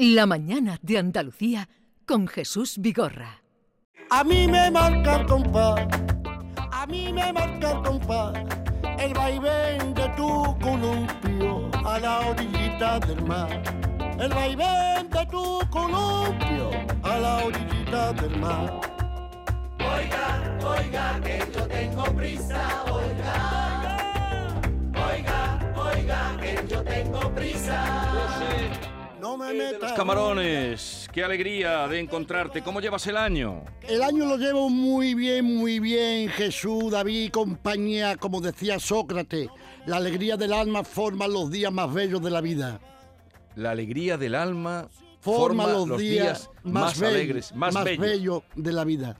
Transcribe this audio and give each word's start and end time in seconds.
La 0.00 0.26
mañana 0.26 0.78
de 0.80 0.96
Andalucía 0.96 1.68
con 2.06 2.28
Jesús 2.28 2.78
Vigorra. 2.78 3.42
A 4.10 4.22
mí 4.22 4.46
me 4.46 4.70
marca 4.70 5.16
el 5.16 5.26
compás, 5.26 5.88
a 6.70 6.86
mí 6.86 7.12
me 7.12 7.32
marca 7.32 7.72
el 7.72 7.82
compás, 7.82 8.32
el 8.96 9.12
vaivén 9.12 9.94
de 9.94 10.08
tu 10.10 10.56
columpio 10.60 11.68
a 11.84 11.98
la 11.98 12.28
orillita 12.28 13.00
del 13.00 13.24
mar. 13.24 13.50
El 14.20 14.28
vaivén 14.28 15.10
de 15.10 15.26
tu 15.26 15.58
columpio 15.68 16.70
a 17.02 17.18
la 17.18 17.44
orillita 17.44 18.12
del 18.12 18.38
mar. 18.38 18.80
Oiga, 19.80 20.58
oiga, 20.64 21.20
que 21.24 21.42
yo 21.52 21.66
tengo 21.66 22.04
prisa, 22.14 22.84
oiga. 22.84 23.98
Oiga, 24.94 25.58
oiga, 25.74 26.36
que 26.40 26.68
yo 26.68 26.84
tengo 26.84 27.34
prisa. 27.34 28.77
No 29.20 29.36
me 29.36 29.52
Los 29.52 29.72
metas. 29.72 29.92
camarones, 29.94 31.08
qué 31.12 31.24
alegría 31.24 31.88
de 31.88 31.98
encontrarte. 31.98 32.62
¿Cómo 32.62 32.80
llevas 32.80 33.06
el 33.08 33.16
año? 33.16 33.64
El 33.82 34.02
año 34.02 34.24
lo 34.24 34.36
llevo 34.36 34.68
muy 34.70 35.14
bien, 35.14 35.44
muy 35.44 35.80
bien, 35.80 36.28
Jesús, 36.28 36.92
David 36.92 37.24
y 37.24 37.30
compañía, 37.30 38.16
como 38.16 38.40
decía 38.40 38.78
Sócrates. 38.78 39.48
La 39.86 39.96
alegría 39.96 40.36
del 40.36 40.52
alma 40.52 40.84
forma 40.84 41.26
los 41.26 41.50
días 41.50 41.72
más 41.72 41.92
bellos 41.92 42.22
de 42.22 42.30
la 42.30 42.40
vida. 42.40 42.80
La 43.56 43.72
alegría 43.72 44.16
del 44.16 44.34
alma 44.34 44.88
Forma, 45.20 45.66
los, 45.66 45.98
días, 45.98 46.48
más, 46.62 47.02
alegres, 47.02 47.52
más, 47.54 47.74
bellos. 47.82 47.98
bellos 48.00 48.42
de 48.54 48.72
la 48.72 48.84
vida. 48.84 49.16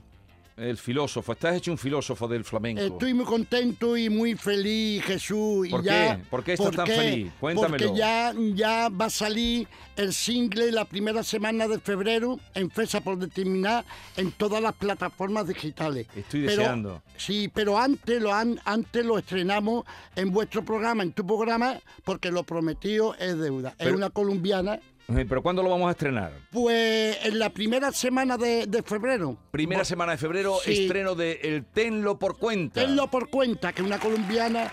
El 0.59 0.77
filósofo, 0.77 1.31
estás 1.31 1.55
hecho 1.55 1.71
un 1.71 1.77
filósofo 1.77 2.27
del 2.27 2.43
flamenco. 2.43 2.81
Estoy 2.81 3.13
muy 3.13 3.23
contento 3.25 3.95
y 3.95 4.09
muy 4.09 4.35
feliz, 4.35 5.01
Jesús. 5.05 5.67
y 5.67 5.71
¿Por 5.71 5.83
ya, 5.83 6.17
qué? 6.17 6.23
¿Por 6.29 6.43
qué 6.43 6.53
estás 6.53 6.71
tan 6.75 6.85
feliz? 6.87 7.31
Cuéntamelo. 7.39 7.87
Porque 7.87 7.97
ya, 7.97 8.33
ya 8.53 8.89
va 8.89 9.05
a 9.05 9.09
salir 9.09 9.67
el 9.95 10.13
single 10.13 10.71
la 10.73 10.83
primera 10.85 11.23
semana 11.23 11.67
de 11.67 11.79
febrero, 11.79 12.39
en 12.55 12.69
fecha 12.69 12.99
por 12.99 13.17
determinar, 13.17 13.85
en 14.17 14.31
todas 14.31 14.61
las 14.61 14.73
plataformas 14.73 15.47
digitales. 15.47 16.07
Estoy 16.15 16.45
Pero- 16.45 16.57
deseando. 16.57 17.01
sí, 17.15 17.49
pero 17.53 17.77
antes 17.77 18.21
lo, 18.21 18.33
an- 18.33 18.59
antes 18.65 19.05
lo 19.05 19.17
estrenamos 19.17 19.85
en 20.17 20.31
vuestro 20.31 20.65
programa, 20.65 21.03
en 21.03 21.13
tu 21.13 21.25
programa, 21.25 21.79
porque 22.03 22.31
lo 22.31 22.43
prometido 22.43 23.15
es 23.15 23.37
deuda. 23.37 23.73
Pero- 23.77 23.91
es 23.91 23.95
una 23.95 24.09
colombiana. 24.09 24.79
¿Pero 25.13 25.41
cuándo 25.41 25.63
lo 25.63 25.69
vamos 25.69 25.87
a 25.87 25.91
estrenar? 25.91 26.31
Pues 26.51 27.17
en 27.25 27.39
la 27.39 27.49
primera 27.49 27.91
semana 27.91 28.37
de, 28.37 28.65
de 28.67 28.83
febrero. 28.83 29.37
Primera 29.51 29.81
Bo- 29.81 29.85
semana 29.85 30.11
de 30.13 30.17
febrero, 30.19 30.57
Sí. 30.63 30.83
estreno 30.83 31.15
de 31.15 31.39
El 31.43 31.65
Tenlo 31.65 32.19
por 32.19 32.37
cuenta. 32.37 32.81
Tenlo 32.81 33.07
por 33.09 33.29
cuenta 33.29 33.73
que 33.73 33.81
una 33.81 33.97
colombiana 33.99 34.71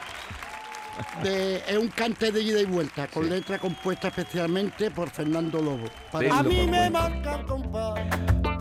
de- 1.23 1.57
es 1.69 1.77
un 1.79 1.89
cante 1.89 2.33
de 2.33 2.41
ida 2.43 2.61
y 2.61 2.65
vuelta, 2.67 3.07
con 3.09 3.29
letra 3.29 3.59
compuesta 3.59 4.09
especialmente 4.09 4.91
por 4.91 5.11
Fernando 5.11 5.61
Lobo. 5.63 5.87
A 6.13 6.43
mí 6.43 6.67
me 6.67 6.91
marca 6.91 7.37
el 7.41 7.47
compás. 7.47 8.01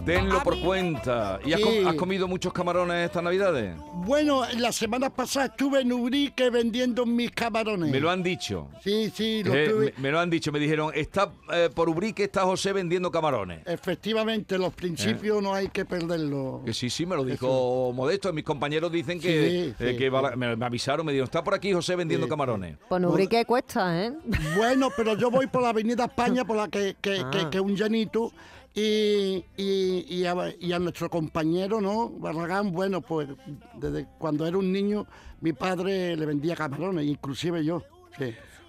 Tenlo 0.05 0.43
por 0.43 0.59
cuenta. 0.61 1.39
¿Y 1.43 1.53
has, 1.53 1.59
Sí. 1.59 1.65
com- 1.65 1.87
has 1.87 1.95
comido 1.95 2.27
muchos 2.27 2.53
camarones 2.53 3.05
estas 3.05 3.23
navidades? 3.23 3.75
Bueno, 3.93 4.43
la 4.57 4.71
semana 4.71 5.09
pasada 5.09 5.47
estuve 5.47 5.81
en 5.81 5.91
Ubrique 5.91 6.49
vendiendo 6.49 7.05
mis 7.05 7.31
camarones. 7.31 7.89
Me 7.91 7.99
lo 7.99 8.09
han 8.11 8.21
dicho. 8.21 8.67
Sí, 8.83 9.11
sí, 9.13 9.43
lo 9.43 9.53
Eh, 9.55 9.67
tuve. 9.69 9.93
me, 9.97 10.03
me 10.03 10.11
lo 10.11 10.19
han 10.19 10.29
dicho, 10.29 10.51
me 10.51 10.59
dijeron, 10.59 10.91
está 10.93 11.31
eh, 11.53 11.69
por 11.73 11.89
Ubrique 11.89 12.23
está 12.25 12.41
José 12.41 12.71
vendiendo 12.73 13.09
camarones. 13.11 13.61
Efectivamente, 13.65 14.57
los 14.57 14.73
principios 14.73 15.41
no 15.41 15.53
hay 15.53 15.69
que 15.69 15.85
perderlos. 15.85 16.63
Que 16.65 16.73
sí, 16.73 16.89
sí, 16.89 17.05
me 17.05 17.15
lo 17.15 17.23
dijo 17.23 17.91
Modesto. 17.93 18.31
Mis 18.33 18.43
compañeros 18.43 18.91
dicen 18.91 19.19
que, 19.19 19.27
Sí, 19.27 19.83
eh, 19.83 19.91
sí, 19.91 19.97
que 19.97 20.09
va 20.09 20.19
sí. 20.19 20.25
la- 20.31 20.35
me, 20.35 20.55
me 20.55 20.65
avisaron, 20.65 21.05
me 21.05 21.11
dijeron, 21.13 21.25
está 21.25 21.43
por 21.43 21.53
aquí 21.55 21.73
José 21.73 21.95
vendiendo 21.95 22.27
Sí, 22.27 22.29
camarones. 22.29 22.77
Pues 22.87 23.03
Ubrique 23.03 23.43
cuesta, 23.45 24.05
¿eh? 24.05 24.13
Bueno, 24.55 24.89
pero 24.95 25.17
yo 25.17 25.31
voy 25.31 25.47
por 25.47 25.61
la 25.63 25.69
Avenida 25.69 26.05
España, 26.05 26.43
por 26.45 26.57
la 26.57 26.67
que, 26.67 26.95
que, 27.01 27.21
Ah. 27.23 27.29
que- 27.31 27.49
que 27.49 27.57
es 27.57 27.63
un 27.63 27.75
llanito, 27.75 28.31
y, 28.75 29.45
y, 29.57 30.25
a, 30.25 30.79
nuestro 30.79 31.09
compañero, 31.09 31.79
¿no? 31.79 32.09
Barragán, 32.09 32.73
bueno, 32.73 32.99
pues 32.99 33.29
desde 33.75 34.05
cuando 34.17 34.45
era 34.45 34.57
un 34.57 34.71
niño, 34.71 35.07
mi 35.39 35.53
padre 35.53 36.17
le 36.17 36.25
vendía 36.25 36.55
camarones, 36.55 37.05
inclusive 37.05 37.63
yo. 37.63 37.81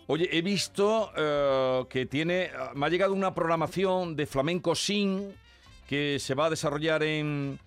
Oye, 0.07 0.29
he 0.31 0.43
visto 0.43 1.11
eh, 1.17 1.85
que 1.91 2.07
tiene, 2.07 2.51
me 2.77 2.87
ha 2.87 2.89
llegado 2.89 3.13
una 3.13 3.35
programación 3.35 4.15
de 4.15 4.27
flamenco 4.27 4.77
sin 4.77 5.35
que 5.89 6.19
se 6.21 6.35
va 6.35 6.47
a 6.47 6.51
desarrollar 6.51 7.03
en 7.03 7.59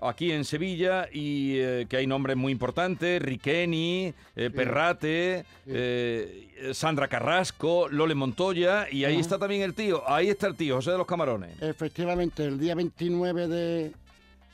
aquí 0.00 0.32
en 0.32 0.44
Sevilla 0.44 1.08
y 1.12 1.58
eh, 1.58 1.86
que 1.88 1.96
hay 1.96 2.06
nombres 2.06 2.36
muy 2.36 2.52
importantes, 2.52 3.20
Riqueni, 3.22 4.12
eh, 4.36 4.50
Perrate, 4.50 5.44
eh, 5.66 6.70
Sandra 6.72 7.08
Carrasco, 7.08 7.88
Lole 7.88 8.14
Montoya 8.14 8.86
y 8.90 9.04
ahí 9.04 9.18
está 9.18 9.38
también 9.38 9.62
el 9.62 9.74
tío, 9.74 10.02
ahí 10.08 10.28
está 10.28 10.46
el 10.46 10.54
tío, 10.56 10.76
José 10.76 10.92
de 10.92 10.98
los 10.98 11.06
Camarones, 11.06 11.50
Efectivamente, 11.62 12.44
el 12.44 12.58
día 12.58 12.74
29 12.74 13.48
de... 13.48 13.92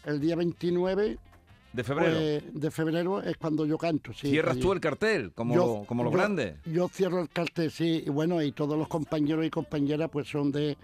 El 0.04 0.20
día 0.20 0.36
29 0.36 1.16
de 1.72 1.82
febrero. 1.84 2.12
pues, 2.14 2.60
de 2.60 2.70
febrero 2.70 3.22
es 3.22 3.36
cuando 3.38 3.64
yo 3.66 3.78
canto. 3.78 4.12
Sí, 4.12 4.28
Cierras 4.30 4.58
tú 4.58 4.72
el 4.72 4.80
cartel, 4.80 5.32
como, 5.32 5.54
Yo- 5.54 5.66
lo- 5.80 5.84
como 5.86 6.04
los 6.04 6.12
yo- 6.12 6.18
grandes. 6.18 6.54
Yo 6.66 6.88
cierro 6.88 7.22
el 7.22 7.28
cartel, 7.30 7.70
sí, 7.70 8.04
y 8.06 8.10
bueno, 8.10 8.42
y 8.42 8.52
todos 8.52 8.78
los 8.78 8.86
compañeros 8.86 9.44
y 9.46 9.50
compañeras 9.50 10.10
pues 10.12 10.28
son 10.28 10.52
de, 10.52 10.76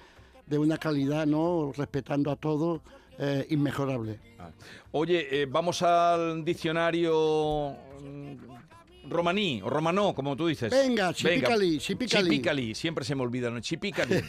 de 0.47 0.59
una 0.59 0.79
calidad, 0.79 1.27
¿no? 1.27 1.71
Respetando 1.77 2.31
a 2.31 2.37
todos, 2.37 2.81
eh, 3.21 3.47
inmejorable. 3.51 4.19
Ah. 4.39 4.51
Oye, 4.93 5.43
eh, 5.43 5.47
vamos 5.47 5.83
al 5.83 6.43
diccionario 6.45 7.77
mm, 8.03 9.09
romaní 9.11 9.61
o 9.63 9.69
romanó, 9.71 10.15
como 10.15 10.35
tú 10.37 10.47
dices. 10.47 10.71
Venga, 10.71 11.13
chipicali, 11.13 11.79
chipicali. 11.79 12.25
Chipicali, 12.31 12.75
siempre 12.75 13.05
se 13.05 13.15
me 13.15 13.23
olvida, 13.23 13.51
¿no? 13.51 13.61
Chipicali. 13.61 14.23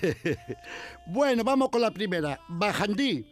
Bueno, 1.07 1.44
vamos 1.44 1.69
con 1.69 1.81
la 1.81 1.91
primera. 1.91 2.40
Bajandí, 2.47 3.25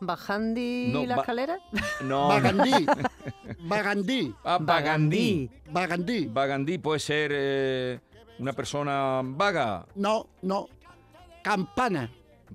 ¿Bajandi 0.00 0.90
No, 0.92 1.06
la 1.06 1.16
ba- 1.16 1.22
escalera? 1.22 1.58
No. 2.02 2.28
Bagandí, 2.28 2.86
Bagandí, 3.60 4.34
Ah, 4.44 4.58
Bagandí. 4.60 5.50
Bagandí. 5.70 6.26
Bagandí 6.26 6.78
puede 6.78 7.00
ser 7.00 7.30
eh, 7.34 8.00
una 8.38 8.52
persona 8.52 9.20
vaga. 9.24 9.86
No, 9.94 10.28
no. 10.42 10.68
Campana. 11.42 12.10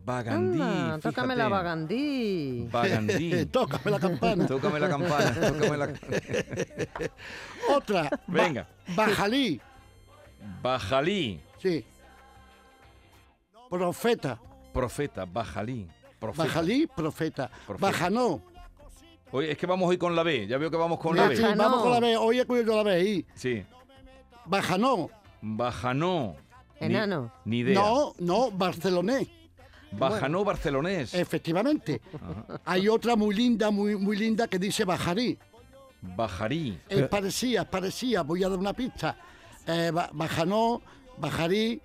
Bagandí. 0.09 0.59
Anda, 0.59 0.97
tócame 0.99 1.35
la. 1.35 1.47
Bagandí. 1.49 2.67
Bagandí. 2.71 3.45
Tócame 3.51 3.91
la 3.91 3.99
campana. 3.99 4.47
Tócame 4.47 4.79
la 4.79 4.89
campana. 4.89 5.33
Tócame 5.35 5.77
la... 5.77 5.93
Otra. 7.75 8.03
Ba- 8.09 8.19
Venga. 8.25 8.67
Bajalí, 8.95 9.61
Bajalí. 10.63 11.39
sí. 11.61 11.85
Profeta. 13.69 14.39
Profeta. 14.73 15.25
Bajalí. 15.25 15.87
Profeta. 16.19 16.43
Bajalí, 16.43 16.87
profeta. 16.87 17.51
Profeta. 17.67 17.91
Bajanó. 17.91 18.41
Oye, 19.31 19.51
es 19.51 19.57
que 19.59 19.67
vamos 19.67 19.87
hoy 19.87 19.99
con 19.99 20.15
la 20.15 20.23
B. 20.23 20.47
Ya 20.47 20.57
veo 20.57 20.71
que 20.71 20.77
vamos 20.77 20.99
con 20.99 21.15
la 21.15 21.27
B. 21.27 21.39
Vamos 21.55 21.83
con 21.83 21.91
la 21.91 21.99
B. 21.99 22.17
Oye, 22.17 22.45
cuyo 22.45 22.63
yo 22.63 22.77
la 22.77 22.81
B 22.83 22.91
ahí. 22.93 23.25
Sí. 23.35 23.63
Bajanó. 24.45 25.11
Bajanó. 25.39 26.35
Ni- 26.81 26.87
Enano. 26.87 27.31
Ni, 27.45 27.59
idea. 27.59 27.75
No, 27.79 28.13
no, 28.17 28.49
barcelonés. 28.49 29.27
Bajanó 29.91 30.43
barcelonés. 30.43 31.13
Efectivamente. 31.13 32.01
Hay 32.65 32.87
otra 32.87 33.15
muy 33.15 33.35
linda, 33.35 33.71
muy, 33.71 33.95
muy 33.95 34.17
linda 34.17 34.47
que 34.47 34.59
dice 34.59 34.85
Bajarí. 34.85 35.37
Bajarí. 36.01 36.79
Es 36.87 37.07
parecía, 37.07 37.69
parecía, 37.69 38.21
voy 38.21 38.43
a 38.43 38.49
dar 38.49 38.57
una 38.59 38.73
pista. 38.73 39.17
Eh, 39.67 39.91
Ba- 39.93 40.09
Bajanó, 40.13 40.81
Bajarí, 41.17 41.81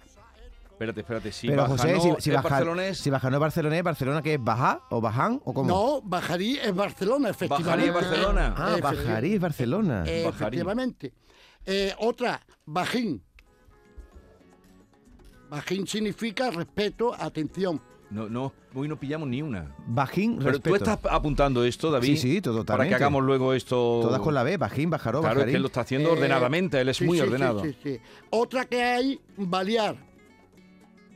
Espérate, 0.70 1.00
espérate. 1.02 1.30
Si 1.32 1.46
Pero 1.46 1.66
José, 1.66 1.92
Bajanó 1.94 2.16
si, 2.16 2.22
si, 2.22 2.30
es 2.30 2.36
baja, 2.36 2.48
barcelonés, 2.48 2.98
si 2.98 3.08
Bajanó 3.10 3.36
es 3.36 3.40
barcelonés, 3.40 3.82
¿Barcelona 3.84 4.22
qué 4.22 4.34
es? 4.34 4.42
¿Baja 4.42 4.80
o 4.90 5.00
Baján 5.00 5.40
o 5.44 5.54
cómo? 5.54 5.68
no, 5.68 6.00
Bajarí 6.02 6.58
es 6.58 6.74
Barcelona, 6.74 7.30
efectivamente. 7.30 7.70
Bajarí 7.70 7.84
es 7.88 7.94
Barcelona. 7.94 8.54
Ah, 8.56 8.76
Bajarí 8.82 9.34
es 9.34 9.40
Barcelona. 9.40 10.04
Eh, 10.04 10.26
efectivamente. 10.28 11.12
Eh, 11.64 11.94
otra, 11.98 12.40
Bajín. 12.66 13.22
Bajín 15.54 15.86
significa 15.86 16.50
respeto, 16.50 17.14
atención. 17.14 17.80
no, 18.10 18.28
no, 18.28 18.52
hoy 18.74 18.88
no 18.88 18.98
pillamos 18.98 19.28
ni 19.28 19.40
una. 19.40 19.74
Bajín, 19.86 20.36
Pero 20.38 20.50
respeto. 20.50 20.70
tú 20.70 20.76
estás 20.76 20.98
apuntando 21.12 21.64
esto, 21.64 21.90
David. 21.92 22.08
Sí, 22.08 22.16
sí, 22.16 22.40
todo- 22.40 22.54
Para 22.64 22.64
que 22.64 22.90
totalmente. 22.90 22.94
hagamos 22.96 23.22
luego 23.24 23.52
esto. 23.54 24.00
Todas 24.02 24.20
con 24.20 24.34
la 24.34 24.42
B, 24.42 24.56
Bajín, 24.56 24.90
Bajaró, 24.90 25.20
Claro, 25.20 25.40
es 25.40 25.46
que 25.46 25.54
él 25.56 25.62
lo 25.62 25.68
está 25.68 25.82
haciendo 25.82 26.08
Eh, 26.10 26.12
ordenadamente, 26.12 26.80
él 26.80 26.88
es 26.88 26.96
sí, 26.96 27.04
muy 27.04 27.18
sí, 27.18 27.22
sí, 27.22 27.26
ordenado. 27.28 27.62
sí, 27.62 27.76
sí. 27.82 27.98
Otra 28.30 28.64
que 28.64 28.82
hay, 28.82 29.20
balear. 29.36 29.96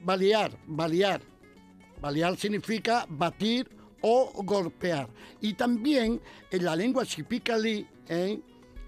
Balear, 0.04 0.52
balear. 0.66 1.20
Balear 2.00 2.36
significa 2.36 3.04
batir 3.08 3.68
o 4.02 4.30
golpear. 4.44 5.08
Y 5.40 5.54
también 5.54 6.20
en 6.50 6.64
la 6.64 6.76
lengua 6.76 7.04
chipicalí 7.04 7.84
¿eh? 8.08 8.40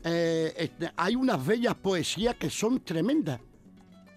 Eh, 0.05 0.71
hay 0.97 1.15
unas 1.17 1.45
bellas 1.45 1.75
poesías 1.75 2.37
que 2.37 2.49
son 2.49 2.81
tremendas. 2.81 3.41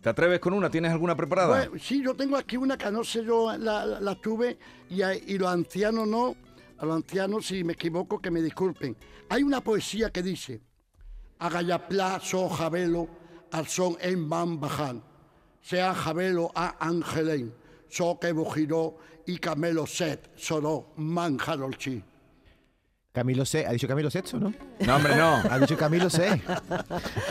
¿Te 0.04 0.10
atreves 0.10 0.42
con 0.42 0.52
una? 0.54 0.70
¿Tienes 0.70 0.92
alguna 0.92 1.16
preparada? 1.16 1.48
Bueno, 1.68 1.82
sí, 1.82 2.04
yo 2.04 2.14
tengo 2.14 2.36
aquí 2.36 2.58
una 2.58 2.78
que 2.78 2.92
no 2.92 3.06
sé 3.06 3.24
yo 3.24 3.56
la, 3.58 3.86
la- 3.86 4.02
la 4.02 4.16
tuve 4.16 4.58
y, 4.90 5.02
a- 5.02 5.16
y 5.16 5.38
los 5.38 5.48
ancianos 5.50 6.06
no, 6.08 6.36
a 6.78 6.86
los 6.86 6.96
ancianos 6.98 7.46
si 7.48 7.64
me 7.64 7.72
equivoco 7.74 8.20
que 8.22 8.30
me 8.30 8.42
disculpen. 8.42 8.98
Hay 9.30 9.44
una 9.44 9.62
poesía 9.62 10.10
que 10.12 10.22
dice, 10.22 10.60
Agayapla 11.40 12.20
so 12.22 12.50
Javelo 12.50 13.08
al 13.52 13.66
son 13.68 13.96
en 14.02 14.28
van 14.28 14.60
bajan, 14.60 15.02
sea 15.62 15.94
Javelo 15.96 16.52
a 16.54 16.76
Angelein, 16.86 17.54
so 17.88 18.18
che 18.22 18.34
bujiró 18.34 18.98
y 19.26 19.38
Camelo 19.38 19.88
Set 19.88 20.32
sonó 20.36 20.88
manjarolchi. 20.98 22.04
Camilo 23.14 23.46
C. 23.46 23.66
Ha 23.66 23.72
dicho 23.72 23.88
Camilo 23.88 24.10
VI, 24.10 24.40
¿no? 24.40 24.54
No, 24.86 24.96
hombre, 24.96 25.16
no. 25.16 25.36
Ha 25.50 25.60
dicho 25.60 25.78
Camilo 25.78 26.10
C. 26.10 26.42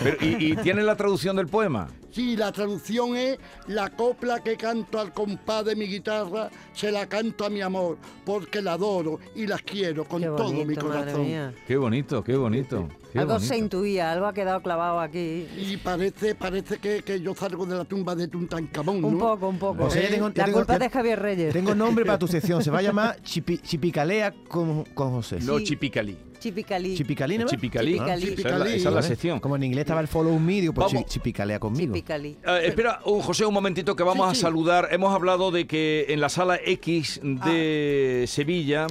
Pero, 0.02 0.16
¿y, 0.24 0.52
y 0.52 0.56
tiene 0.56 0.82
la 0.84 0.94
traducción 0.96 1.34
del 1.36 1.48
poema? 1.48 1.88
Sí, 2.12 2.36
la 2.36 2.52
traducción 2.52 3.16
es 3.16 3.38
la 3.68 3.88
copla 3.90 4.40
que 4.42 4.56
canto 4.56 5.00
al 5.00 5.12
compás 5.12 5.64
de 5.64 5.74
mi 5.74 5.86
guitarra, 5.86 6.50
se 6.74 6.92
la 6.92 7.08
canto 7.08 7.44
a 7.46 7.50
mi 7.50 7.60
amor, 7.62 7.96
porque 8.24 8.60
la 8.60 8.74
adoro 8.74 9.18
y 9.34 9.46
la 9.46 9.58
quiero 9.58 10.04
con 10.04 10.20
todo 10.22 10.50
mi 10.52 10.58
bonito, 10.64 10.84
madre 10.86 11.00
corazón. 11.00 11.26
mía. 11.26 11.54
Qué 11.66 11.76
bonito, 11.76 12.22
qué 12.22 12.36
bonito. 12.36 12.88
qué 13.12 13.18
Algo 13.18 13.32
bonito. 13.34 13.48
se 13.48 13.58
intuía, 13.58 14.12
algo 14.12 14.26
ha 14.26 14.34
quedado 14.34 14.60
clavado 14.62 15.00
aquí. 15.00 15.48
Y 15.56 15.78
parece, 15.78 16.34
parece 16.34 16.78
que, 16.78 17.02
que 17.02 17.20
yo 17.20 17.34
salgo 17.34 17.64
de 17.66 17.76
la 17.76 17.84
tumba 17.84 18.14
de 18.14 18.28
Tutankamón, 18.28 19.02
Un 19.04 19.14
¿no? 19.14 19.18
poco, 19.18 19.48
un 19.48 19.58
poco. 19.58 19.84
O 19.84 19.90
sea, 19.90 20.02
ya 20.02 20.10
tengo- 20.10 20.28
ya 20.30 20.42
la 20.42 20.44
tengo- 20.46 20.58
culpa 20.58 20.74
es 20.74 20.80
de 20.80 20.90
Javier 20.90 21.18
Reyes. 21.20 21.52
Tengo 21.52 21.74
nombre 21.74 22.04
para 22.04 22.18
tu 22.18 22.26
sección. 22.28 22.62
Se 22.62 22.70
va 22.70 22.80
a 22.80 22.82
llamar 22.82 23.16
Chipi- 23.22 23.60
Chipicalea 23.62 24.34
con, 24.48 24.84
con 24.94 25.10
José. 25.12 25.38
No, 25.40 25.58
Sí. 25.58 25.64
Chipicalí. 25.64 26.16
Chipicalí. 26.42 26.96
¿Chipicalí, 26.96 27.38
no? 27.38 27.46
Chipicalí. 27.46 27.92
Chipicalí. 27.92 28.22
Esa 28.22 28.24
es 28.24 28.34
la- 28.34 28.36
Chipicalí. 28.36 28.68
esa 28.70 28.76
es 28.76 28.84
la 28.84 28.90
Vale. 28.90 29.06
sección. 29.06 29.40
Como 29.40 29.56
en 29.56 29.62
inglés 29.64 29.82
estaba 29.82 30.00
el 30.00 30.08
follow 30.08 30.38
me, 30.38 30.60
digo, 30.60 30.74
pues 30.74 30.92
Vamos. 30.92 31.04
chi- 31.06 31.12
chipicalea 31.14 31.58
conmigo. 31.60 31.94
Chipicalí. 31.94 32.36
Eh, 32.46 32.60
espera, 32.64 33.00
un- 33.04 33.20
José, 33.22 33.46
un 33.46 33.54
momentito 33.54 33.94
que 33.94 34.02
vamos 34.02 34.26
Sí, 34.26 34.32
a 34.32 34.34
sí. 34.34 34.40
saludar. 34.40 34.88
Hemos 34.90 35.14
hablado 35.14 35.50
de 35.50 35.66
que 35.66 36.06
en 36.08 36.20
la 36.20 36.28
sala 36.28 36.58
X 36.64 37.20
de 37.22 38.24
Sevilla 38.28 38.86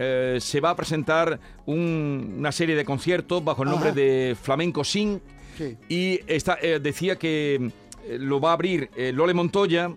eh, 0.00 0.38
se 0.40 0.60
va 0.60 0.70
a 0.70 0.76
presentar 0.76 1.40
un- 1.66 2.36
una 2.38 2.52
serie 2.52 2.76
de 2.76 2.84
conciertos 2.84 3.44
bajo 3.44 3.62
el 3.64 3.70
nombre 3.70 3.88
Ajá. 3.90 3.96
de 3.96 4.36
Flamenco 4.40 4.84
Sin. 4.84 5.20
Sí. 5.56 5.76
Y 5.88 6.20
está, 6.32 6.56
eh, 6.62 6.78
decía 6.80 7.16
que 7.16 7.70
eh, 8.06 8.16
lo 8.20 8.40
va 8.40 8.50
a 8.50 8.52
abrir 8.52 8.90
eh, 8.96 9.12
Lole 9.12 9.34
Montoya 9.34 9.90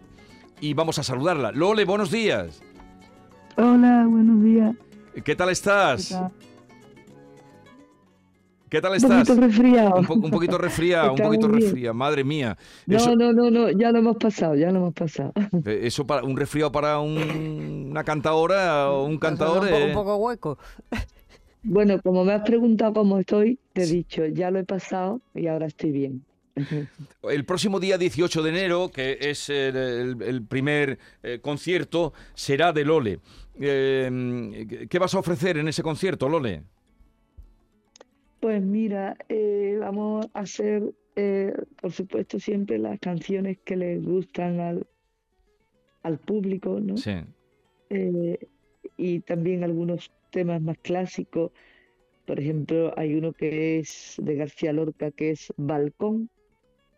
y 0.59 0.74
vamos 0.74 0.98
a 0.98 1.03
saludarla. 1.03 1.51
Lole, 1.51 1.86
buenos 1.86 2.09
días. 2.09 2.62
Hola, 3.57 4.06
buenos 4.09 4.44
días. 4.44 4.75
¿Qué 5.24 5.36
tal 5.36 5.50
estás? 5.50 6.07
¿Qué 6.07 6.13
tal? 6.15 6.31
¿Qué 8.71 8.79
tal 8.81 8.91
Un 8.91 8.97
estás? 8.97 9.27
poquito 9.27 9.45
resfriado. 9.47 9.95
Un, 10.00 10.06
po- 10.06 10.13
un 10.13 10.31
poquito 10.31 10.57
resfriado, 10.57 11.12
un 11.13 11.19
poquito 11.19 11.47
resfriado. 11.50 11.94
Madre 11.94 12.23
mía. 12.23 12.57
No, 12.88 12.95
Eso, 12.95 13.15
no, 13.18 13.33
no, 13.33 13.51
no, 13.51 13.69
ya 13.69 13.91
lo 13.91 14.00
hemos 14.00 14.15
pasado, 14.15 14.56
ya 14.56 14.71
lo 14.71 14.77
hemos 14.79 14.94
pasado. 14.94 15.33
eh, 15.65 15.81
eso 15.83 16.07
para 16.07 16.23
un 16.23 16.38
resfriado 16.38 16.71
para 16.71 16.97
un- 17.00 17.88
una 17.91 18.03
cantadora 18.06 18.89
o 18.89 19.03
un 19.03 19.18
cantador. 19.18 19.63
Un, 19.63 19.69
po- 19.69 19.85
un 19.88 19.94
poco 19.94 20.15
hueco. 20.15 20.57
Bueno, 21.63 22.00
como 22.01 22.23
me 22.23 22.31
has 22.31 22.44
preguntado 22.44 22.94
cómo 22.94 23.19
estoy, 23.19 23.59
te 23.73 23.83
he 23.83 23.88
dicho, 23.88 24.25
ya 24.25 24.50
lo 24.51 24.59
he 24.59 24.63
pasado 24.63 25.19
y 25.35 25.47
ahora 25.47 25.65
estoy 25.67 25.91
bien. 25.91 26.24
El 27.29 27.44
próximo 27.44 27.77
día 27.81 27.97
18 27.97 28.41
de 28.41 28.50
enero, 28.51 28.89
que 28.89 29.17
es 29.19 29.50
el, 29.50 29.75
el- 29.75 30.21
el 30.21 30.44
primer 30.45 30.97
eh, 31.24 31.39
concierto, 31.41 32.13
será 32.35 32.71
de 32.71 32.85
Lole. 32.85 33.19
Eh, 33.59 34.88
¿Qué 34.89 34.97
vas 34.97 35.13
a 35.13 35.19
ofrecer 35.19 35.57
en 35.57 35.67
ese 35.67 35.83
concierto, 35.83 36.29
Lole? 36.29 36.63
Pues 38.41 38.61
mira, 38.61 39.15
eh, 39.29 39.77
vamos 39.79 40.27
a 40.33 40.39
hacer, 40.41 40.93
eh, 41.15 41.53
por 41.79 41.91
supuesto, 41.91 42.39
siempre 42.39 42.79
las 42.79 42.99
canciones 42.99 43.59
que 43.63 43.77
les 43.77 44.03
gustan 44.03 44.59
al, 44.59 44.88
al 46.03 46.19
público, 46.19 46.79
¿no? 46.81 46.97
Sí. 46.97 47.11
Eh, 47.91 48.39
y 48.97 49.19
también 49.21 49.63
algunos 49.63 50.11
temas 50.31 50.61
más 50.61 50.77
clásicos. 50.79 51.51
Por 52.25 52.39
ejemplo, 52.39 52.93
hay 52.97 53.15
uno 53.15 53.33
que 53.33 53.79
es 53.79 54.15
de 54.21 54.35
García 54.35 54.73
Lorca, 54.73 55.11
que 55.11 55.31
es 55.31 55.53
Balcón, 55.57 56.29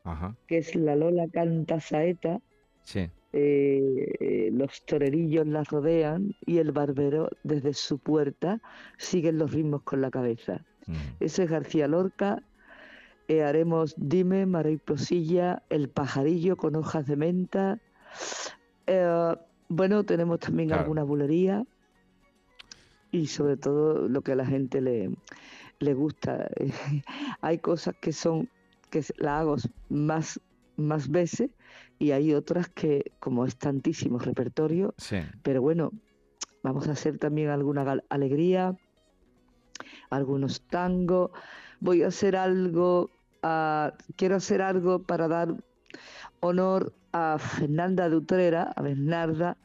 Ajá. 0.04 0.38
que 0.48 0.60
es 0.60 0.76
La 0.76 0.96
Lola 0.96 1.28
canta 1.30 1.80
saeta. 1.82 2.42
Sí. 2.84 3.10
eh, 3.36 4.50
los 4.54 4.86
torerillos 4.86 5.48
la 5.48 5.64
rodean 5.64 6.36
y 6.46 6.60
el 6.60 6.72
barbero 6.74 7.30
desde 7.44 7.74
su 7.74 8.00
puerta 8.00 8.62
siguen 8.98 9.40
los 9.40 9.54
ritmos 9.54 9.84
con 9.84 10.02
la 10.02 10.12
cabeza. 10.12 10.66
Mm. 10.88 10.94
Ese 11.20 11.44
es 11.44 11.50
García 11.50 11.88
Lorca. 11.88 12.42
Eh, 13.28 13.44
haremos 13.44 13.94
Dime, 13.98 14.46
Mariposilla, 14.46 15.64
El 15.70 15.90
pajarillo 15.90 16.58
con 16.58 16.76
hojas 16.76 17.06
de 17.08 17.16
menta. 17.16 17.80
Eh, 18.88 19.36
bueno, 19.70 20.04
tenemos 20.04 20.40
también 20.40 20.70
Claro. 20.70 20.82
alguna 20.84 21.04
bulería 21.04 21.64
y 23.12 23.28
sobre 23.28 23.58
todo 23.58 24.08
lo 24.10 24.22
que 24.22 24.34
a 24.34 24.36
la 24.36 24.46
gente 24.46 24.82
le, 24.82 25.10
le 25.80 25.94
gusta. 25.94 26.50
hay 27.42 27.58
cosas 27.60 27.96
que 28.02 28.12
son 28.12 28.50
que 28.90 29.04
la 29.18 29.40
hago 29.40 29.56
más, 29.90 30.40
más 30.78 31.10
veces 31.10 31.50
y 31.98 32.12
hay 32.12 32.34
otras 32.34 32.70
que, 32.70 33.12
como 33.20 33.46
es 33.46 33.58
tantísimo 33.58 34.20
repertorio, 34.20 34.94
Sí. 34.98 35.18
pero 35.42 35.62
bueno, 35.62 35.92
vamos 36.62 36.88
a 36.88 36.92
hacer 36.92 37.18
también 37.18 37.50
alguna 37.50 38.00
alegría, 38.10 38.76
algunos 40.10 40.62
tangos. 40.68 41.32
Voy 41.80 42.04
a 42.04 42.08
hacer 42.08 42.36
algo, 42.36 43.12
ah, 43.44 43.94
quiero 44.16 44.36
hacer 44.38 44.62
algo 44.62 45.04
para 45.04 45.28
dar 45.28 45.56
honor 46.42 46.94
a 47.14 47.38
Fernanda 47.40 48.10
de 48.10 48.16
Utrera, 48.18 48.72
a 48.76 48.82
Bernarda, 48.82 49.58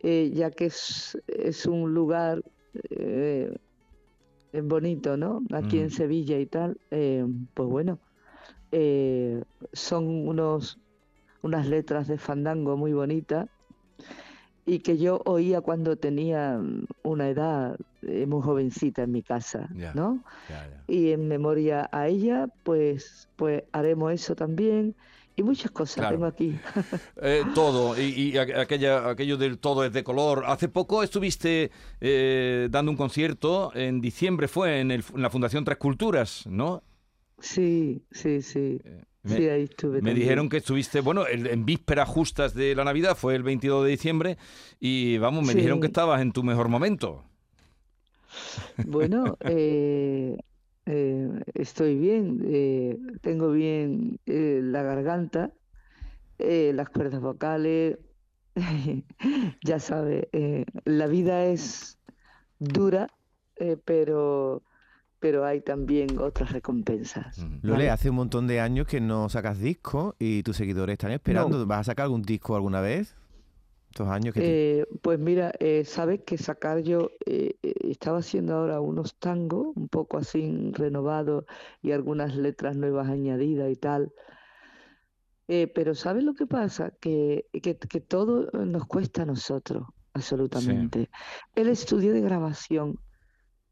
eh, 0.00 0.30
ya 0.34 0.50
que 0.50 0.66
es, 0.66 1.18
es 1.28 1.66
un 1.66 1.94
lugar 1.94 2.42
eh, 2.90 3.52
bonito, 4.62 5.16
¿no? 5.16 5.42
Aquí 5.52 5.78
en 5.80 5.86
Mm. 5.86 5.90
Sevilla 5.90 6.38
y 6.38 6.46
tal. 6.46 6.78
eh, 6.90 7.24
pues 7.54 7.68
bueno, 7.68 8.00
son 9.72 10.06
unos, 10.28 10.78
unas 11.42 11.66
letras 11.68 12.08
de 12.08 12.18
fandango 12.18 12.76
muy 12.76 12.92
bonitas 12.92 13.48
y 14.64 14.80
que 14.80 14.98
yo 14.98 15.20
oía 15.26 15.60
cuando 15.60 15.96
tenía 15.96 16.60
una 17.02 17.28
edad 17.28 17.76
eh, 18.08 18.26
muy 18.26 18.42
jovencita 18.42 19.02
en 19.02 19.12
mi 19.12 19.22
casa. 19.22 19.68
¿no? 19.94 20.22
Y 20.86 21.10
en 21.12 21.28
memoria 21.28 21.88
a 21.92 22.08
ella, 22.08 22.48
pues, 22.62 23.28
pues 23.36 23.62
haremos 23.72 24.12
eso 24.12 24.34
también 24.34 24.94
y 25.36 25.42
muchas 25.42 25.70
cosas 25.72 25.96
Claro. 25.96 26.10
tengo 26.14 26.26
aquí. 26.26 26.58
Eh, 27.22 27.42
todo, 27.54 27.98
y, 27.98 28.02
y 28.04 28.32
aqu- 28.34 28.58
aquella, 28.58 29.08
aquello 29.08 29.36
del 29.36 29.58
todo 29.58 29.84
es 29.84 29.92
de 29.92 30.04
color. 30.04 30.44
Hace 30.46 30.68
poco 30.68 31.02
estuviste 31.02 31.70
eh, 32.00 32.68
dando 32.70 32.90
un 32.90 32.96
concierto, 32.96 33.72
en 33.74 34.00
diciembre 34.00 34.46
fue, 34.48 34.80
en, 34.80 34.90
el- 34.90 35.04
en 35.14 35.22
la 35.22 35.30
Fundación 35.30 35.64
Tres 35.64 35.78
Culturas, 35.78 36.46
¿no? 36.46 36.82
Sí, 37.38 38.02
sí, 38.10 38.42
sí. 38.42 38.80
Me, 39.22 39.36
Sí, 39.36 39.48
ahí 39.48 39.62
estuve 39.64 39.94
me 39.94 39.98
también. 40.10 40.16
dijeron 40.18 40.48
que 40.48 40.58
estuviste, 40.58 41.00
bueno, 41.00 41.26
el- 41.26 41.46
en 41.46 41.64
vísperas 41.64 42.08
justas 42.08 42.54
de 42.54 42.74
la 42.74 42.84
Navidad, 42.84 43.16
fue 43.16 43.34
el 43.34 43.42
22 43.42 43.84
de 43.84 43.90
diciembre, 43.90 44.36
y 44.80 45.16
vamos, 45.18 45.44
me 45.46 45.52
Sí. 45.52 45.58
dijeron 45.58 45.80
que 45.80 45.86
estabas 45.86 46.20
en 46.20 46.32
tu 46.32 46.42
mejor 46.42 46.68
momento. 46.68 47.24
Bueno, 48.86 49.36
eh, 49.40 50.36
eh, 50.86 51.28
estoy 51.54 51.96
bien, 51.96 52.42
eh, 52.46 52.98
tengo 53.20 53.50
bien 53.50 54.18
eh, 54.26 54.60
la 54.62 54.82
garganta, 54.82 55.52
eh, 56.38 56.72
las 56.74 56.90
cuerdas 56.90 57.20
vocales, 57.20 57.98
ya 59.64 59.80
sabes, 59.80 60.26
eh, 60.32 60.64
la 60.84 61.06
vida 61.06 61.46
es 61.46 61.98
dura, 62.58 63.08
eh, 63.56 63.76
pero, 63.84 64.62
pero 65.18 65.44
hay 65.44 65.60
también 65.60 66.18
otras 66.18 66.52
recompensas. 66.52 67.38
Lole, 67.38 67.60
¿vale? 67.62 67.90
hace 67.90 68.10
un 68.10 68.16
montón 68.16 68.46
de 68.46 68.60
años 68.60 68.86
que 68.86 69.00
no 69.00 69.28
sacas 69.28 69.58
disco 69.58 70.14
y 70.18 70.42
tus 70.42 70.56
seguidores 70.56 70.94
están 70.94 71.12
esperando. 71.12 71.66
¿Vas 71.66 71.80
a 71.80 71.84
sacar 71.84 72.04
algún 72.04 72.22
disco 72.22 72.56
alguna 72.56 72.80
vez? 72.80 73.14
Estos 73.94 74.08
años 74.08 74.34
que... 74.34 74.42
te- 74.42 74.50
Eh, 74.80 74.86
pues 75.02 75.20
mira, 75.20 75.52
eh, 75.60 75.84
sabes 75.84 76.22
que 76.26 76.36
sacar 76.36 76.80
yo 76.82 77.08
eh, 77.26 77.54
estaba 77.62 78.18
haciendo 78.18 78.54
ahora 78.56 78.80
unos 78.80 79.14
tangos 79.16 79.68
un 79.76 79.88
poco 79.88 80.18
así 80.18 80.72
renovados 80.72 81.44
y 81.82 81.92
algunas 81.92 82.34
letras 82.34 82.76
nuevas 82.76 83.08
añadidas 83.08 83.70
y 83.70 83.76
tal. 83.76 84.12
Eh, 85.46 85.68
pero 85.68 85.94
¿sabes 85.94 86.24
lo 86.24 86.34
que 86.34 86.46
pasa? 86.46 86.90
Que, 87.00 87.46
que, 87.52 87.76
que 87.78 88.00
todo 88.00 88.50
nos 88.52 88.86
cuesta 88.86 89.22
a 89.22 89.26
nosotros, 89.26 89.84
absolutamente. 90.12 91.08
El 91.54 91.68
estudio 91.68 92.12
de 92.12 92.20
grabación, 92.20 92.98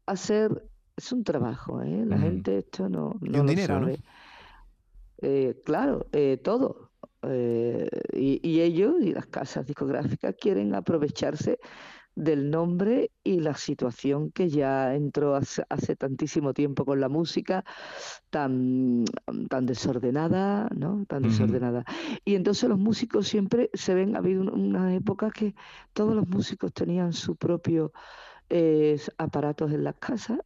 hacer, 0.05 0.69
es 0.95 1.11
un 1.11 1.25
trabajo, 1.25 1.81
¿eh? 1.81 2.05
La 2.05 2.15
Ujú. 2.15 2.25
gente 2.25 2.57
esto 2.59 2.87
no, 2.87 3.13
Y 3.21 3.29
no 3.31 3.41
un 3.41 3.47
lo 3.47 3.49
dinero, 3.49 3.79
¿no? 3.81 3.87
sabe. 3.87 3.99
Eh, 5.21 5.61
claro, 5.65 6.05
todo. 6.43 6.92
Eh, 7.25 7.87
y, 8.13 8.39
y 8.47 8.61
ellos 8.61 8.95
y 9.01 9.13
las 9.13 9.27
casas 9.27 9.65
discográficas 9.65 10.35
quieren 10.39 10.75
aprovecharse 10.75 11.59
del 12.15 12.51
nombre 12.51 13.11
y 13.23 13.39
la 13.39 13.55
situación 13.55 14.31
que 14.31 14.47
ya 14.49 14.93
entró 14.95 15.35
hace, 15.35 15.63
hace 15.69 15.95
tantísimo 15.95 16.53
tiempo 16.53 16.85
con 16.85 16.99
la 16.99 17.09
música 17.09 17.63
tan, 18.29 19.05
tan 19.49 19.65
desordenada, 19.65 20.69
¿no? 20.75 21.05
Tan 21.07 21.23
desordenada. 21.29 21.85
Y 22.25 22.35
entonces 22.35 22.69
los 22.69 22.77
músicos 22.79 23.27
siempre 23.27 23.69
se 23.73 23.93
ven, 23.95 24.15
ha 24.15 24.19
habido 24.19 24.41
un- 24.41 24.49
una 24.49 24.93
época 24.95 25.31
que 25.31 25.55
todos 25.93 26.15
los 26.15 26.27
músicos 26.27 26.71
tenían 26.73 27.13
su 27.13 27.35
propio 27.35 27.91
eh, 28.49 28.99
aparatos 29.17 29.71
en 29.71 29.83
las 29.83 29.95
casas 29.95 30.39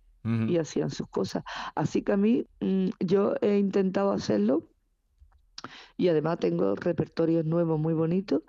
y 0.50 0.58
hacían 0.58 0.90
sus 0.90 1.08
cosas. 1.10 1.44
Así 1.76 2.02
que 2.04 2.14
a 2.14 2.18
mí, 2.18 2.46
mm, 2.62 2.90
yo 3.00 3.36
he 3.42 3.58
intentado 3.58 4.12
hacerlo 4.12 4.70
y 5.98 6.08
además 6.10 6.40
tengo 6.40 6.76
repertorios 6.76 7.46
nuevos 7.46 7.80
muy 7.80 7.94
bonitos, 7.94 8.42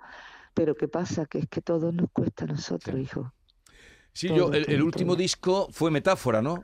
Pero 0.53 0.75
¿qué 0.75 0.87
pasa? 0.87 1.25
Que 1.27 1.39
es 1.39 1.47
que 1.49 1.61
todo 1.61 1.91
nos 1.91 2.09
cuesta 2.11 2.45
a 2.45 2.47
nosotros, 2.47 2.95
Sí. 2.95 3.01
hijo. 3.01 3.33
Sí, 4.13 4.27
Todo, 4.27 4.37
yo, 4.37 4.51
el, 4.51 4.81
último 4.83 5.13
todo. 5.13 5.21
disco 5.21 5.67
fue 5.71 5.91
Metáfora, 5.91 6.41
¿no? 6.41 6.63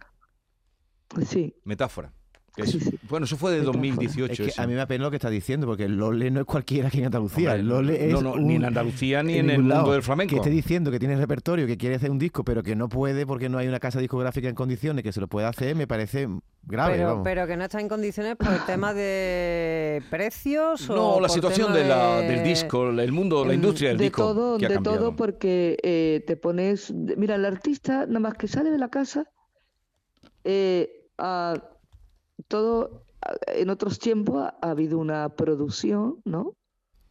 Sí, 1.26 1.56
Metáfora. 1.64 2.14
Es-. 2.58 2.78
Bueno, 3.10 3.26
eso 3.26 3.38
fue 3.38 3.52
de 3.52 3.58
Metáfora. 3.62 3.78
2018. 3.80 4.44
Es 4.44 4.56
que 4.56 4.62
a 4.62 4.68
mí 4.68 4.74
me 4.74 4.82
apena 4.82 5.04
lo 5.06 5.10
que 5.12 5.18
está 5.18 5.30
diciendo, 5.30 5.68
porque 5.68 5.84
el 5.86 5.96
Lole 5.98 6.32
no 6.32 6.40
es 6.42 6.46
cualquiera 6.46 6.88
aquí 6.88 7.00
en 7.00 7.06
Andalucía. 7.06 7.50
Hombre, 7.52 7.62
el 7.62 7.68
Lole 7.68 8.06
es 8.08 8.12
no, 8.14 8.22
no, 8.22 8.36
ni 8.38 8.56
en 8.56 8.66
Andalucía 8.66 9.24
ni 9.24 9.36
en 9.38 9.50
el 9.50 9.60
mundo 9.60 9.76
lado. 9.76 9.92
del 9.94 10.04
flamenco. 10.04 10.32
Que 10.32 10.38
esté 10.38 10.50
diciendo 10.50 10.92
que 10.92 11.00
tiene 11.00 11.16
repertorio, 11.18 11.68
que 11.68 11.78
quiere 11.78 11.96
hacer 11.96 12.12
un 12.12 12.20
disco, 12.20 12.44
pero 12.44 12.64
que 12.64 12.76
no 12.76 12.88
puede 12.90 13.26
porque 13.26 13.50
no 13.50 13.58
hay 13.58 13.68
una 13.68 13.80
casa 13.80 14.00
discográfica 14.00 14.48
en 14.50 14.56
condiciones 14.56 15.04
que 15.04 15.12
se 15.12 15.20
lo 15.22 15.28
pueda 15.28 15.50
hacer, 15.50 15.76
me 15.76 15.88
parece 15.88 16.28
grave. 16.64 16.94
pero, 16.96 17.08
vamos. 17.10 17.22
pero 17.24 17.46
que 17.48 17.58
no 17.58 17.64
está 17.66 17.80
en 17.80 17.88
condiciones 17.90 18.36
por 18.38 18.52
el 18.54 18.66
tema 18.66 18.94
de 18.94 20.02
precios 20.10 20.90
o 20.90 20.96
No, 20.96 21.20
la 21.20 21.30
situación 21.30 21.68
tema 21.74 21.80
de 21.80 21.88
la, 21.88 22.18
de- 22.22 22.28
del 22.30 22.44
disco, 22.44 22.90
el 22.90 23.12
mundo, 23.12 23.46
la 23.46 23.54
Em, 23.54 23.60
industria 23.60 23.90
del 23.90 23.98
de 24.00 24.04
disco. 24.06 24.22
todo, 24.24 24.58
que 24.58 24.66
ha 24.66 24.70
de 24.70 24.76
cambiado. 24.76 24.98
todo, 24.98 25.16
porque 25.16 25.78
eh, 25.84 26.24
te 26.26 26.36
pones. 26.38 26.92
Mira, 26.94 27.36
el 27.36 27.46
artista, 27.46 28.06
nada 28.08 28.20
más 28.20 28.34
que 28.34 28.48
sale 28.48 28.72
de 28.72 28.78
la 28.80 28.90
casa, 28.90 29.30
eh, 30.44 31.08
ah, 31.18 31.54
todo. 32.48 33.06
En 33.48 33.70
otros 33.70 34.00
tiempos 34.00 34.38
ha, 34.44 34.58
ha 34.62 34.72
habido 34.72 35.00
una 35.00 35.30
producción, 35.36 36.22
¿no? 36.26 36.56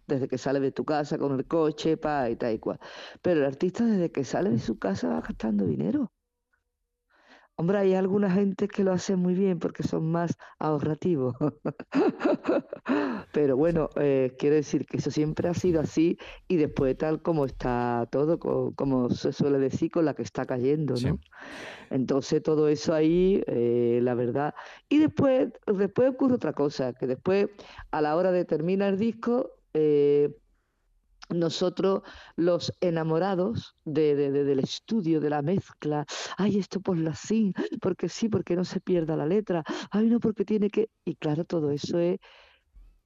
Desde 0.07 0.28
que 0.28 0.38
sale 0.38 0.61
de 0.61 0.73
tu 0.73 0.85
casa 0.85 1.19
con 1.19 1.33
el 1.33 1.47
coche, 1.47 1.97
pa, 1.97 2.31
y 2.31 2.37
tal 2.37 2.54
y 2.54 2.59
cual. 2.59 2.78
Pero 3.23 3.40
el 3.40 3.47
artista, 3.47 3.85
desde 3.85 4.12
que 4.12 4.25
sale 4.25 4.50
de 4.50 4.59
su 4.61 4.78
casa, 4.78 5.09
va 5.09 5.21
gastando 5.21 5.64
dinero. 5.66 6.12
Hombre, 7.56 7.78
hay 7.78 7.94
alguna 7.94 8.30
gente 8.32 8.66
que 8.66 8.82
lo 8.82 8.92
hace 8.92 9.14
muy 9.14 9.34
bien 9.34 9.61
porque 9.61 9.84
son 9.84 10.11
más 10.11 10.34
ahorrativos. 10.58 11.37
Pero 13.32 13.56
bueno, 13.56 13.90
eh, 13.96 14.34
quiero 14.38 14.56
decir 14.56 14.87
que 14.87 14.96
eso 14.96 15.11
siempre 15.12 15.49
ha 15.49 15.54
sido 15.54 15.80
así 15.80 16.18
y 16.49 16.56
después 16.56 16.96
tal 16.99 17.23
como 17.23 17.44
está 17.46 18.08
todo, 18.11 18.38
co- 18.40 18.75
como 18.75 19.08
se 19.11 19.32
suele 19.32 19.58
decir, 19.58 19.90
con 19.92 20.04
la 20.04 20.14
que 20.14 20.23
está 20.23 20.44
cayendo, 20.46 20.96
Sí. 20.96 21.06
¿no? 21.06 21.18
Entonces 21.90 22.42
todo 22.42 22.68
eso 22.68 22.94
ahí, 22.94 23.42
eh, 23.46 24.00
la 24.02 24.14
verdad. 24.14 24.54
Y 24.88 24.99
después, 24.99 25.50
después 25.66 26.11
ocurre 26.11 26.34
otra 26.34 26.52
cosa, 26.54 26.92
que 26.94 27.06
después 27.06 27.49
a 27.90 28.00
la 28.02 28.16
hora 28.16 28.32
de 28.32 28.44
terminar 28.44 28.94
el 28.94 28.99
disco, 28.99 29.52
eh, 29.75 30.30
nosotros 31.31 32.02
los 32.37 32.73
enamorados 32.81 33.75
de, 33.85 34.14
de- 34.14 34.31
de- 34.31 34.45
del 34.45 34.59
estudio, 34.61 35.21
de 35.21 35.31
la 35.31 35.43
mezcla, 35.43 36.04
ay, 36.37 36.59
esto 36.59 36.81
por 36.81 36.99
la 36.99 37.14
sin, 37.14 37.52
porque 37.81 38.09
sí, 38.09 38.28
porque 38.28 38.57
no 38.57 38.64
se 38.64 38.81
pierda 38.81 39.16
la 39.16 39.26
letra, 39.26 39.62
ay, 39.90 40.07
no, 40.09 40.21
porque 40.21 40.45
tiene 40.45 40.69
que... 40.71 40.90
Y 41.04 41.14
claro, 41.16 41.45
todo 41.45 41.71
eso 41.71 41.99
es, 41.99 42.19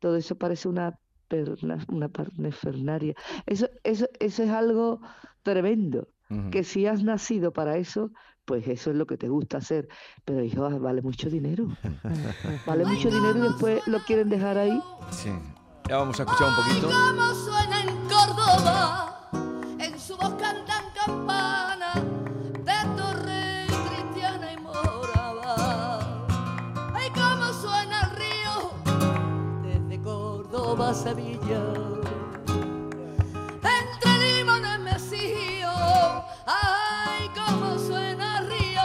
todo 0.00 0.16
eso 0.16 0.37
parece 0.37 0.68
una, 0.68 0.98
perna- 1.28 1.84
una 1.88 2.08
parnefernaria. 2.08 3.14
Eso, 3.46 3.68
eso, 3.84 4.06
eso 4.18 4.42
es 4.42 4.50
algo 4.50 5.00
tremendo, 5.42 6.08
que 6.50 6.62
si 6.64 6.87
has 6.87 7.02
nacido 7.02 7.52
para 7.52 7.78
eso, 7.78 8.10
pues 8.44 8.66
eso 8.68 8.90
es 8.90 8.96
lo 8.96 9.06
que 9.06 9.16
te 9.16 9.28
gusta 9.28 9.58
hacer. 9.58 9.88
Pero 10.25 10.42
hijo, 10.42 10.64
ah, 10.64 10.76
vale 10.78 11.00
mucho 11.02 11.30
dinero. 11.30 11.68
Vale 12.66 12.84
mucho 12.84 13.10
dinero 13.10 13.38
y 13.38 13.42
después 13.48 13.87
lo 13.87 13.98
quieren 14.00 14.28
dejar 14.28 14.58
ahí. 14.58 14.78
Sí. 15.10 15.30
Ya 15.88 15.96
vamos 15.98 16.18
a 16.20 16.25
escuchar 16.25 16.48
un 16.48 16.56
poquito. 16.56 16.88
Sevilla. 31.02 31.62
Entre 33.78 34.12
limones 34.18 34.80
mesío, 34.80 35.70
ay, 36.44 37.30
cómo 37.36 37.78
suena 37.78 38.40
el 38.40 38.46
río. 38.50 38.82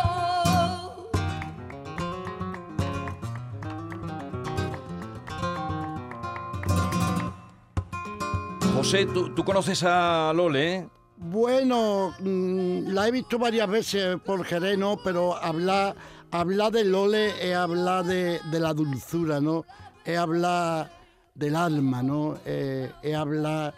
José, 8.75 9.08
¿tú, 9.08 9.34
tú 9.34 9.43
conoces 9.43 9.84
a 9.84 10.32
Lole, 10.36 10.75
¿eh? 10.75 10.88
Bueno, 11.17 12.13
mm, 12.20 12.89
la 12.89 13.08
he 13.08 13.12
visto 13.12 13.39
varias 13.39 13.67
veces 13.67 14.17
por 14.24 14.46
Jerez, 14.46 14.77
¿no? 14.77 14.98
Pero 15.03 15.36
hablar, 15.36 15.96
hablar 16.29 16.72
de 16.74 16.84
Lole 16.84 17.50
es 17.50 17.55
hablar 17.55 18.05
de, 18.05 18.39
de 18.51 18.60
la 18.60 18.75
dulzura, 18.75 19.39
¿no? 19.41 19.65
Es 20.05 20.20
hablar 20.20 21.03
del 21.36 21.56
alma, 21.56 22.04
¿no? 22.04 22.38
Eh, 22.46 22.92
es 23.02 23.16
hablar 23.16 23.74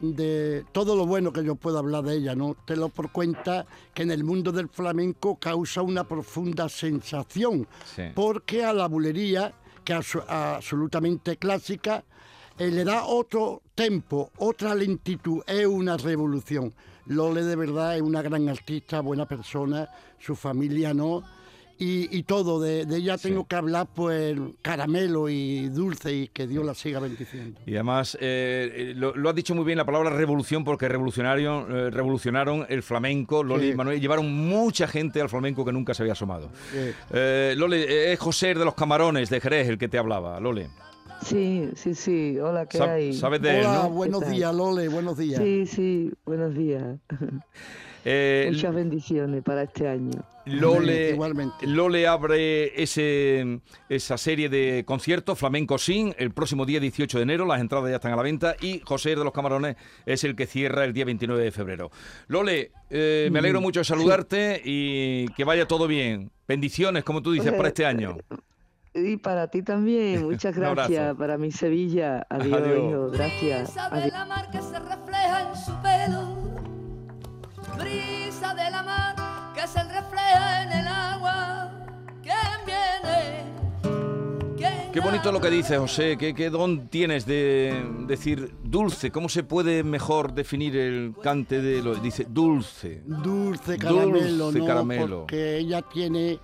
de 0.00 0.64
todo 0.72 0.94
lo 0.96 1.06
bueno 1.06 1.32
que 1.32 1.42
yo 1.44 1.56
puedo 1.56 1.78
hablar 1.78 2.04
de 2.04 2.14
ella, 2.16 2.34
¿no? 2.34 2.56
Te 2.64 2.76
lo 2.76 2.88
por 2.88 3.10
cuenta 3.10 3.66
que 3.92 4.02
en 4.04 4.10
el 4.12 4.22
mundo 4.24 4.52
del 4.52 4.68
flamenco 4.68 5.36
causa 5.36 5.82
una 5.82 6.04
profunda 6.04 6.68
sensación, 6.68 7.66
Sí. 7.96 8.02
porque 8.14 8.64
a 8.64 8.72
la 8.72 8.86
bulería, 8.86 9.52
que 9.84 9.92
es 9.94 9.98
abso- 9.98 10.24
absolutamente 10.28 11.36
clásica, 11.36 12.04
eh, 12.58 12.70
le 12.70 12.84
da 12.84 13.04
otro 13.04 13.62
tempo, 13.74 14.30
otra 14.38 14.74
lentitud, 14.74 15.42
es 15.46 15.66
una 15.66 15.96
revolución. 15.96 16.72
Lole 17.06 17.42
de 17.42 17.56
verdad 17.56 17.96
es 17.96 18.02
una 18.02 18.22
gran 18.22 18.48
artista, 18.48 19.00
buena 19.00 19.26
persona, 19.26 19.88
su 20.18 20.36
familia 20.36 20.92
no, 20.94 21.22
y, 21.78 22.16
y 22.16 22.22
todo, 22.24 22.60
de, 22.60 22.84
de 22.86 22.96
ella 22.96 23.16
tengo 23.18 23.46
que 23.46 23.56
hablar 23.56 23.86
pues 23.94 24.36
caramelo 24.62 25.28
y 25.28 25.68
dulce 25.68 26.12
y 26.12 26.28
que 26.28 26.46
Dios 26.46 26.64
la 26.64 26.74
siga 26.74 26.98
bendiciendo. 27.00 27.60
Y 27.66 27.74
además, 27.74 28.16
eh, 28.20 28.72
eh, 28.74 28.92
lo, 28.96 29.14
lo 29.14 29.28
has 29.30 29.34
dicho 29.34 29.54
muy 29.54 29.64
bien 29.64 29.78
la 29.78 29.84
palabra 29.86 30.10
revolución, 30.10 30.64
porque 30.64 30.88
revolucionaron, 30.88 31.66
eh, 31.70 31.90
revolucionaron 31.90 32.66
el 32.68 32.82
flamenco. 32.82 33.42
Lole 33.44 33.64
Sí. 33.66 33.70
y 33.70 33.74
Manuel 33.74 34.00
llevaron 34.00 34.32
mucha 34.32 34.86
gente 34.88 35.20
al 35.20 35.28
flamenco 35.28 35.64
que 35.64 35.72
nunca 35.72 35.94
se 35.94 36.02
había 36.02 36.12
asomado. 36.14 36.50
Eh, 36.74 36.94
Eh, 37.12 37.54
Lole, 37.56 37.82
eh, 37.82 38.12
es 38.12 38.18
José 38.18 38.54
de 38.54 38.64
los 38.64 38.74
Camarones 38.74 39.30
de 39.30 39.40
Jerez 39.40 39.68
el 39.68 39.78
que 39.78 39.88
te 39.88 39.98
hablaba, 39.98 40.38
Lole. 40.40 40.68
Sí, 41.24 41.68
sí, 41.74 41.94
sí. 41.94 42.38
Hola, 42.38 42.66
¿qué 42.66 42.80
hay? 42.80 43.12
¿Sabes 43.12 43.42
de 43.42 43.58
él, 43.60 43.66
Hola, 43.66 43.82
no? 43.84 43.90
buenos 43.90 44.28
días, 44.30 44.54
Lole, 44.54 44.88
buenos 44.88 45.18
días. 45.18 45.40
Sí, 45.42 45.66
sí, 45.66 46.12
buenos 46.24 46.54
días. 46.54 46.98
Eh, 48.10 48.48
Muchas 48.50 48.74
bendiciones 48.74 49.42
para 49.42 49.64
este 49.64 49.86
año. 49.86 50.12
Lole, 50.46 51.10
Igualmente. 51.10 51.66
Lole 51.66 52.06
abre 52.06 52.82
ese, 52.82 53.60
esa 53.90 54.16
serie 54.16 54.48
de 54.48 54.84
conciertos, 54.86 55.38
Flamenco 55.38 55.76
Sin, 55.76 56.14
el 56.16 56.30
próximo 56.30 56.64
día 56.64 56.80
18 56.80 57.18
de 57.18 57.22
enero. 57.22 57.44
Las 57.44 57.60
entradas 57.60 57.90
ya 57.90 57.96
están 57.96 58.14
a 58.14 58.16
la 58.16 58.22
venta. 58.22 58.56
Y 58.62 58.80
José 58.80 59.10
de 59.10 59.22
los 59.24 59.32
Camarones 59.34 59.76
es 60.06 60.24
el 60.24 60.36
que 60.36 60.46
cierra 60.46 60.86
el 60.86 60.94
día 60.94 61.04
29 61.04 61.44
de 61.44 61.50
febrero. 61.50 61.90
Lole, 62.28 62.72
eh, 62.88 63.28
me 63.30 63.40
alegro 63.40 63.60
mucho 63.60 63.80
de 63.80 63.84
saludarte 63.84 64.62
y 64.64 65.28
que 65.34 65.44
vaya 65.44 65.68
todo 65.68 65.86
bien. 65.86 66.30
Bendiciones, 66.46 67.04
como 67.04 67.20
tú 67.20 67.32
dices, 67.32 67.52
para 67.52 67.68
este 67.68 67.84
año. 67.84 68.16
Y 68.94 69.18
para 69.18 69.48
ti 69.48 69.62
también, 69.62 70.24
muchas 70.30 70.56
gracias. 70.56 71.14
Para 71.14 71.36
mi 71.36 71.52
Sevilla. 71.52 72.26
Adiós, 72.30 72.62
Adiós. 72.62 72.78
hijo. 72.78 73.10
Gracias. 73.10 73.76
Adiós. 73.76 74.14
Brisa 77.78 78.54
de 78.54 78.70
la 78.70 78.82
mar 78.82 79.14
que 79.54 79.66
se 79.66 79.82
refleja 79.84 80.62
en 80.64 80.72
el 80.72 80.86
agua. 80.88 81.70
¿Quién 82.22 82.36
viene? 82.66 83.44
¿Quién 84.56 84.92
Qué 84.92 85.00
bonito 85.00 85.30
lo 85.32 85.40
que 85.40 85.50
dices, 85.50 85.78
José. 85.78 86.16
¿Qué, 86.18 86.34
qué 86.34 86.50
don 86.50 86.88
tienes 86.88 87.24
de 87.26 87.84
decir 88.06 88.54
dulce? 88.62 89.10
¿Cómo 89.10 89.28
se 89.28 89.42
puede 89.44 89.82
mejor 89.82 90.32
definir 90.32 90.76
el 90.76 91.14
cante 91.22 91.60
de 91.60 91.82
lo 91.82 91.94
Dice 91.94 92.26
dulce. 92.28 93.02
Dulce 93.06 93.78
caramelo, 93.78 94.46
Dulce 94.46 94.58
¿no? 94.58 94.66
caramelo. 94.66 95.18
Porque 95.20 95.58
ella 95.58 95.82
tiene, 95.82 96.38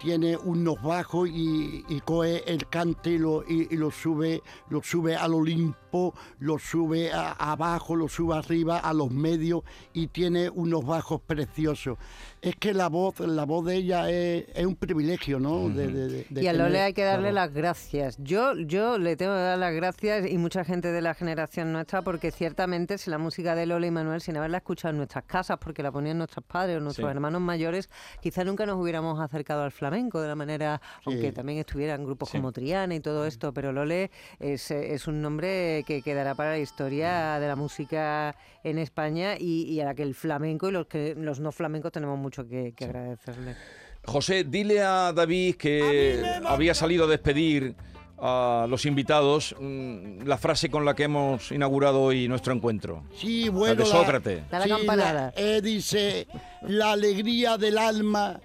tiene 0.00 0.36
unos 0.36 0.82
bajos 0.82 1.28
y, 1.28 1.84
y 1.88 2.00
coge 2.00 2.42
el 2.50 2.66
cante 2.68 3.10
y 3.10 3.18
lo, 3.18 3.42
y, 3.46 3.68
y 3.70 3.76
lo 3.76 3.90
sube, 3.90 4.42
lo 4.70 4.82
sube 4.82 5.14
al 5.14 5.34
Olimpo, 5.34 6.14
lo 6.38 6.58
sube 6.58 7.12
a- 7.12 7.32
abajo, 7.32 7.94
lo 7.96 8.08
sube 8.08 8.34
arriba, 8.34 8.78
a 8.78 8.94
los 8.94 9.10
medios 9.10 9.62
y 9.92 10.06
tiene 10.06 10.48
unos 10.48 10.86
bajos 10.86 11.20
preciosos. 11.20 11.98
Es 12.40 12.56
que 12.56 12.72
la 12.72 12.88
voz, 12.88 13.20
la 13.20 13.44
voz 13.44 13.66
de 13.66 13.74
ella 13.76 14.08
es, 14.10 14.46
es 14.54 14.64
un 14.64 14.76
privilegio, 14.76 15.38
¿no? 15.38 15.68
De- 15.68 15.88
de- 15.88 16.08
de- 16.08 16.26
de 16.30 16.42
Y 16.42 16.46
a 16.46 16.52
tener 16.52 16.66
Lole 16.68 16.80
hay 16.80 16.94
que 16.94 17.04
darle 17.04 17.32
las 17.32 17.52
gracias. 17.52 18.16
Yo, 18.18 18.56
yo 18.56 18.96
le 18.96 19.16
tengo 19.16 19.34
que 19.34 19.40
dar 19.40 19.58
las 19.58 19.74
gracias 19.74 20.30
y 20.30 20.38
mucha 20.38 20.64
gente 20.64 20.90
de 20.92 21.02
la 21.02 21.12
generación 21.12 21.72
nuestra, 21.74 22.00
porque 22.00 22.30
ciertamente 22.30 22.96
si 22.96 23.10
la 23.10 23.18
música 23.18 23.54
de 23.54 23.66
Lola 23.66 23.86
y 23.86 23.90
Manuel, 23.90 24.22
sin 24.22 24.38
haberla 24.38 24.56
escuchado 24.58 24.92
en 24.92 24.96
nuestras 24.96 25.24
casas, 25.24 25.58
porque 25.60 25.82
la 25.82 25.92
ponían 25.92 26.16
nuestros 26.16 26.42
padres 26.46 26.78
o 26.78 26.80
nuestros 26.80 27.06
Sí. 27.06 27.10
hermanos 27.10 27.42
mayores, 27.42 27.90
quizá 28.22 28.44
nunca 28.44 28.64
nos 28.64 28.80
hubiéramos 28.80 29.20
acercado 29.20 29.62
al 29.62 29.70
flamenco 29.72 29.89
de 29.90 30.28
la 30.28 30.34
manera, 30.34 30.80
aunque 31.04 31.32
también 31.32 31.58
estuvieran 31.58 32.04
grupos 32.04 32.30
Sí. 32.30 32.38
como 32.38 32.52
Triana 32.52 32.94
y 32.94 33.00
todo 33.00 33.26
esto, 33.26 33.52
pero 33.52 33.72
Lole 33.72 34.10
es, 34.38 34.70
es 34.70 35.06
un 35.06 35.20
nombre 35.20 35.84
que 35.86 36.00
quedará 36.02 36.34
para 36.34 36.50
la 36.50 36.58
historia 36.58 37.38
de 37.40 37.48
la 37.48 37.56
música 37.56 38.34
en 38.62 38.78
España 38.78 39.34
y, 39.38 39.62
y 39.64 39.80
a 39.80 39.84
la 39.86 39.94
que 39.94 40.02
el 40.02 40.14
flamenco 40.14 40.68
y 40.68 40.72
los, 40.72 40.86
que, 40.86 41.14
los 41.16 41.40
no 41.40 41.50
flamencos 41.52 41.92
tenemos 41.92 42.18
mucho 42.18 42.46
que, 42.46 42.72
que 42.74 42.84
agradecerle. 42.84 43.56
José, 44.04 44.44
dile 44.44 44.80
a 44.82 45.12
David 45.12 45.56
que 45.56 46.22
había 46.46 46.74
salido 46.74 47.04
a 47.04 47.06
despedir 47.08 47.74
a 48.22 48.66
los 48.68 48.84
invitados 48.84 49.54
mm, 49.58 50.24
la 50.26 50.36
frase 50.36 50.68
con 50.68 50.84
la 50.84 50.94
que 50.94 51.04
hemos 51.04 51.50
inaugurado 51.52 52.02
hoy 52.02 52.28
nuestro 52.28 52.52
encuentro. 52.52 53.02
Sí, 53.16 53.48
bueno. 53.48 53.76
de 53.76 53.86
Sócrates. 53.86 54.42
La 54.50 54.62
sí, 54.62 54.68
campanada. 54.68 55.32
eh, 55.36 55.60
dice, 55.62 56.26
la 56.62 56.92
alegría 56.92 57.56
del 57.56 57.78
alma 57.78 58.38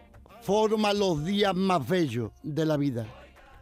forma 0.45 0.93
los 0.93 1.25
días 1.25 1.55
más 1.55 1.87
bellos 1.87 2.31
de 2.43 2.67
la 2.67 2.77
vida. 2.77 3.07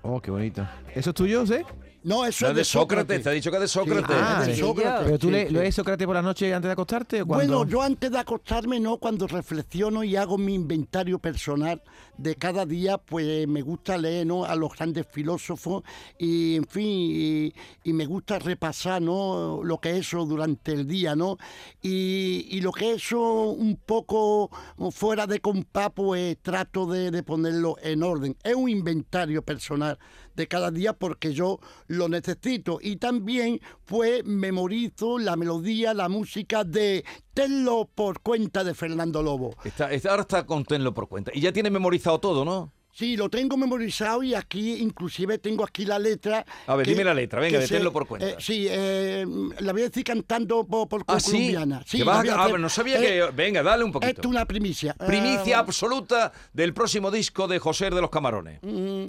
Oh, 0.02 0.20
qué 0.20 0.30
bonito. 0.30 0.68
¿Eso 0.94 1.12
es 1.12 1.16
tuyo, 1.16 1.48
sí? 1.48 1.56
No, 2.04 2.26
eso 2.26 2.46
No, 2.46 2.52
es 2.52 2.58
de 2.58 2.64
Sócrates, 2.66 3.24
te 3.24 3.30
ha 3.30 3.32
dicho 3.32 3.50
que 3.50 3.58
es 3.58 3.62
de 3.62 3.68
Sócrates. 3.68 4.16
Ah, 4.20 4.40
es 4.42 4.48
de 4.48 4.56
sí. 4.56 4.60
Sócrates. 4.62 5.06
¿Pero 5.06 5.20
tú 5.20 5.28
sí, 5.28 5.34
le, 5.34 5.48
sí. 5.48 5.54
lo 5.54 5.62
lees 5.62 5.76
Sócrates 5.76 6.06
por 6.06 6.16
la 6.16 6.22
noche 6.22 6.54
antes 6.54 6.68
de 6.68 6.74
acostarte 6.74 7.22
o? 7.22 7.26
Bueno, 7.26 7.66
yo 7.66 7.82
antes 7.82 8.12
de 8.12 8.18
acostarme, 8.20 8.80
no, 8.80 8.98
cuando 8.98 9.28
reflexiono 9.28 10.04
y 10.04 10.16
hago 10.16 10.38
mi 10.38 10.54
inventario 10.54 11.20
personal 11.20 11.82
de 12.18 12.36
cada 12.36 12.66
día, 12.66 12.98
pues 12.98 13.48
me 13.48 13.62
gusta 13.62 13.98
leer 13.98 14.28
¿no? 14.28 14.46
a 14.46 14.56
los 14.56 14.74
grandes 14.76 15.08
filósofos 15.10 15.84
y, 16.18 16.56
en 16.58 16.68
fin, 16.68 16.86
y, 16.86 17.54
y 17.84 17.94
me 17.94 18.06
gusta 18.06 18.38
repasar 18.38 19.02
¿no? 19.02 19.62
lo 19.64 19.80
que 19.80 19.92
he 19.92 19.98
hecho 19.98 20.26
durante 20.26 20.74
el 20.74 20.88
día, 20.88 21.16
¿no? 21.16 21.38
Y, 21.82 22.48
y 22.52 22.62
lo 22.62 22.72
que 22.72 22.92
he 22.92 22.94
hecho 22.94 23.20
un 23.20 23.78
poco 23.78 24.52
fuera 24.92 25.26
de 25.26 25.40
compás, 25.40 25.92
pues 25.96 26.38
trato 26.42 26.86
de, 26.86 27.12
de 27.12 27.24
ponerlo 27.24 27.78
en 27.82 28.04
orden. 28.04 28.36
Es 28.44 28.56
un 28.56 28.70
inventario 28.70 29.42
personal 29.42 29.98
de 30.36 30.48
cada 30.48 30.72
día 30.72 30.94
porque 30.94 31.34
yo 31.34 31.60
lo 31.88 32.10
necesito. 32.10 32.80
Y 32.82 32.98
también 32.98 33.60
pues 33.86 34.24
memorizo 34.26 35.20
la 35.20 35.36
melodía, 35.36 35.94
la 35.94 36.10
música 36.10 36.64
de 36.64 37.04
Tenlo 37.34 37.90
por 37.94 38.22
cuenta 38.22 38.64
de 38.64 38.74
Fernando 38.74 39.22
Lobo. 39.24 39.56
Está, 39.64 39.92
está- 39.92 40.12
ahora 40.12 40.22
está 40.22 40.46
con 40.46 40.64
Tenlo 40.66 40.94
por 40.94 41.08
cuenta. 41.08 41.32
Y 41.34 41.42
ya 41.42 41.52
tiene 41.52 41.70
memorizado 41.70 42.20
todo, 42.20 42.46
¿no? 42.46 42.72
Sí, 42.96 43.18
lo 43.18 43.28
tengo 43.28 43.58
memorizado 43.58 44.22
y 44.22 44.36
aquí 44.36 44.74
inclusive 44.76 45.40
tengo 45.40 45.64
aquí 45.64 45.84
la 45.84 45.98
letra. 45.98 46.46
A 46.68 46.76
ver, 46.76 46.86
dime 46.86 47.04
la 47.04 47.16
letra, 47.16 47.40
venga, 47.40 47.58
que 47.58 47.64
de 47.64 47.68
Tenlo 47.68 47.92
por 47.92 48.06
cuenta. 48.06 48.30
eh, 48.30 48.36
sí, 48.38 48.68
eh, 48.70 49.26
la 49.62 49.72
voy 49.72 49.82
a 49.82 49.86
decir 49.86 50.04
cantando 50.04 50.64
por, 50.64 50.88
por 50.88 51.04
Ah, 51.08 51.20
sí. 51.20 51.32
colombiana. 51.32 51.84
Que 51.90 51.98
la 51.98 52.06
vas 52.06 52.18
ah, 52.18 52.34
hacer. 52.34 52.46
pero 52.46 52.58
no 52.60 52.70
sabía 52.70 53.00
Eh, 53.00 53.02
que. 53.02 53.32
Venga, 53.36 53.64
dale 53.64 53.84
un 53.84 53.92
poquito. 53.92 54.12
Esto 54.12 54.22
es 54.22 54.28
una 54.28 54.46
primicia. 54.46 54.94
Primicia 54.94 55.56
Eh, 55.56 55.60
absoluta 55.60 56.32
del 56.54 56.76
próximo 56.76 57.10
disco 57.10 57.48
de 57.48 57.58
José 57.58 57.90
de 57.90 58.00
los 58.00 58.12
Camarones. 58.12 58.60
Mm, 58.62 59.06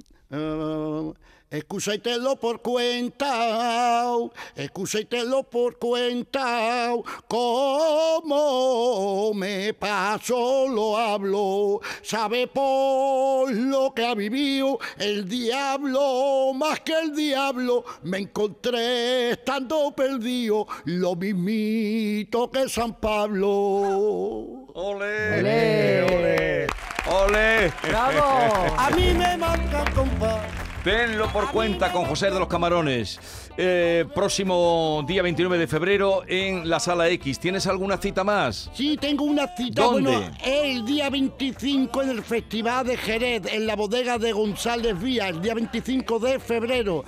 Excúsatelo 1.55 2.35
por 2.35 2.63
cuenta, 2.63 4.09
excúsatelo 4.57 5.45
por 5.45 5.79
cuenta, 5.79 6.91
como 7.29 9.33
me 9.35 9.73
paso 9.73 10.67
lo 10.67 10.97
hablo, 10.97 11.81
sabe 12.03 12.49
por 12.49 13.53
lo 13.53 13.95
que 13.95 14.05
ha 14.05 14.17
vivido 14.17 14.81
el 14.99 15.29
diablo, 15.29 16.53
más 16.55 16.81
que 16.81 16.99
el 16.99 17.15
diablo, 17.15 17.85
me 18.03 18.19
encontré 18.19 19.31
estando 19.31 19.95
perdido, 19.95 20.67
lo 20.87 21.15
mismito 21.15 22.51
que 22.51 22.69
San 22.69 22.99
Pablo. 22.99 24.67
¡Ole! 24.75 26.03
¡Ole! 26.03 26.67
¡Ole! 27.07 27.71
¡Bravo! 27.87 28.75
A 28.79 28.91
mí 28.91 29.13
me 29.15 29.37
marca 29.37 29.85
compa. 29.95 30.41
Tenlo 30.83 31.29
por 31.33 31.51
cuenta 31.51 31.91
con 31.93 32.05
José 32.05 32.31
de 32.31 32.39
los 32.39 32.49
Camarones. 32.49 33.19
Eh, 33.57 34.05
próximo 34.15 35.03
día 35.07 35.23
29 35.23 35.57
de 35.57 35.67
febrero 35.67 36.25
en 36.27 36.69
la 36.69 36.79
Sala 36.79 37.09
X. 37.09 37.39
¿Tienes 37.39 37.67
alguna 37.67 37.97
cita 37.97 38.23
más? 38.23 38.71
Sí, 38.75 38.99
tengo 39.01 39.25
una 39.25 39.47
cita. 39.57 39.83
¿Dónde? 39.83 40.11
Bueno, 40.11 40.31
el 40.45 40.85
día 40.85 41.09
25 41.09 42.03
en 42.03 42.11
el 42.11 42.23
Festival 42.23 42.87
de 42.87 42.97
Jerez, 42.99 43.43
en 43.51 43.67
la 43.67 43.77
bodega 43.77 44.19
de 44.19 44.33
González 44.33 45.01
Vía, 45.01 45.29
el 45.29 45.41
día 45.41 45.55
25 45.55 46.19
de 46.19 46.39
febrero. 46.39 47.05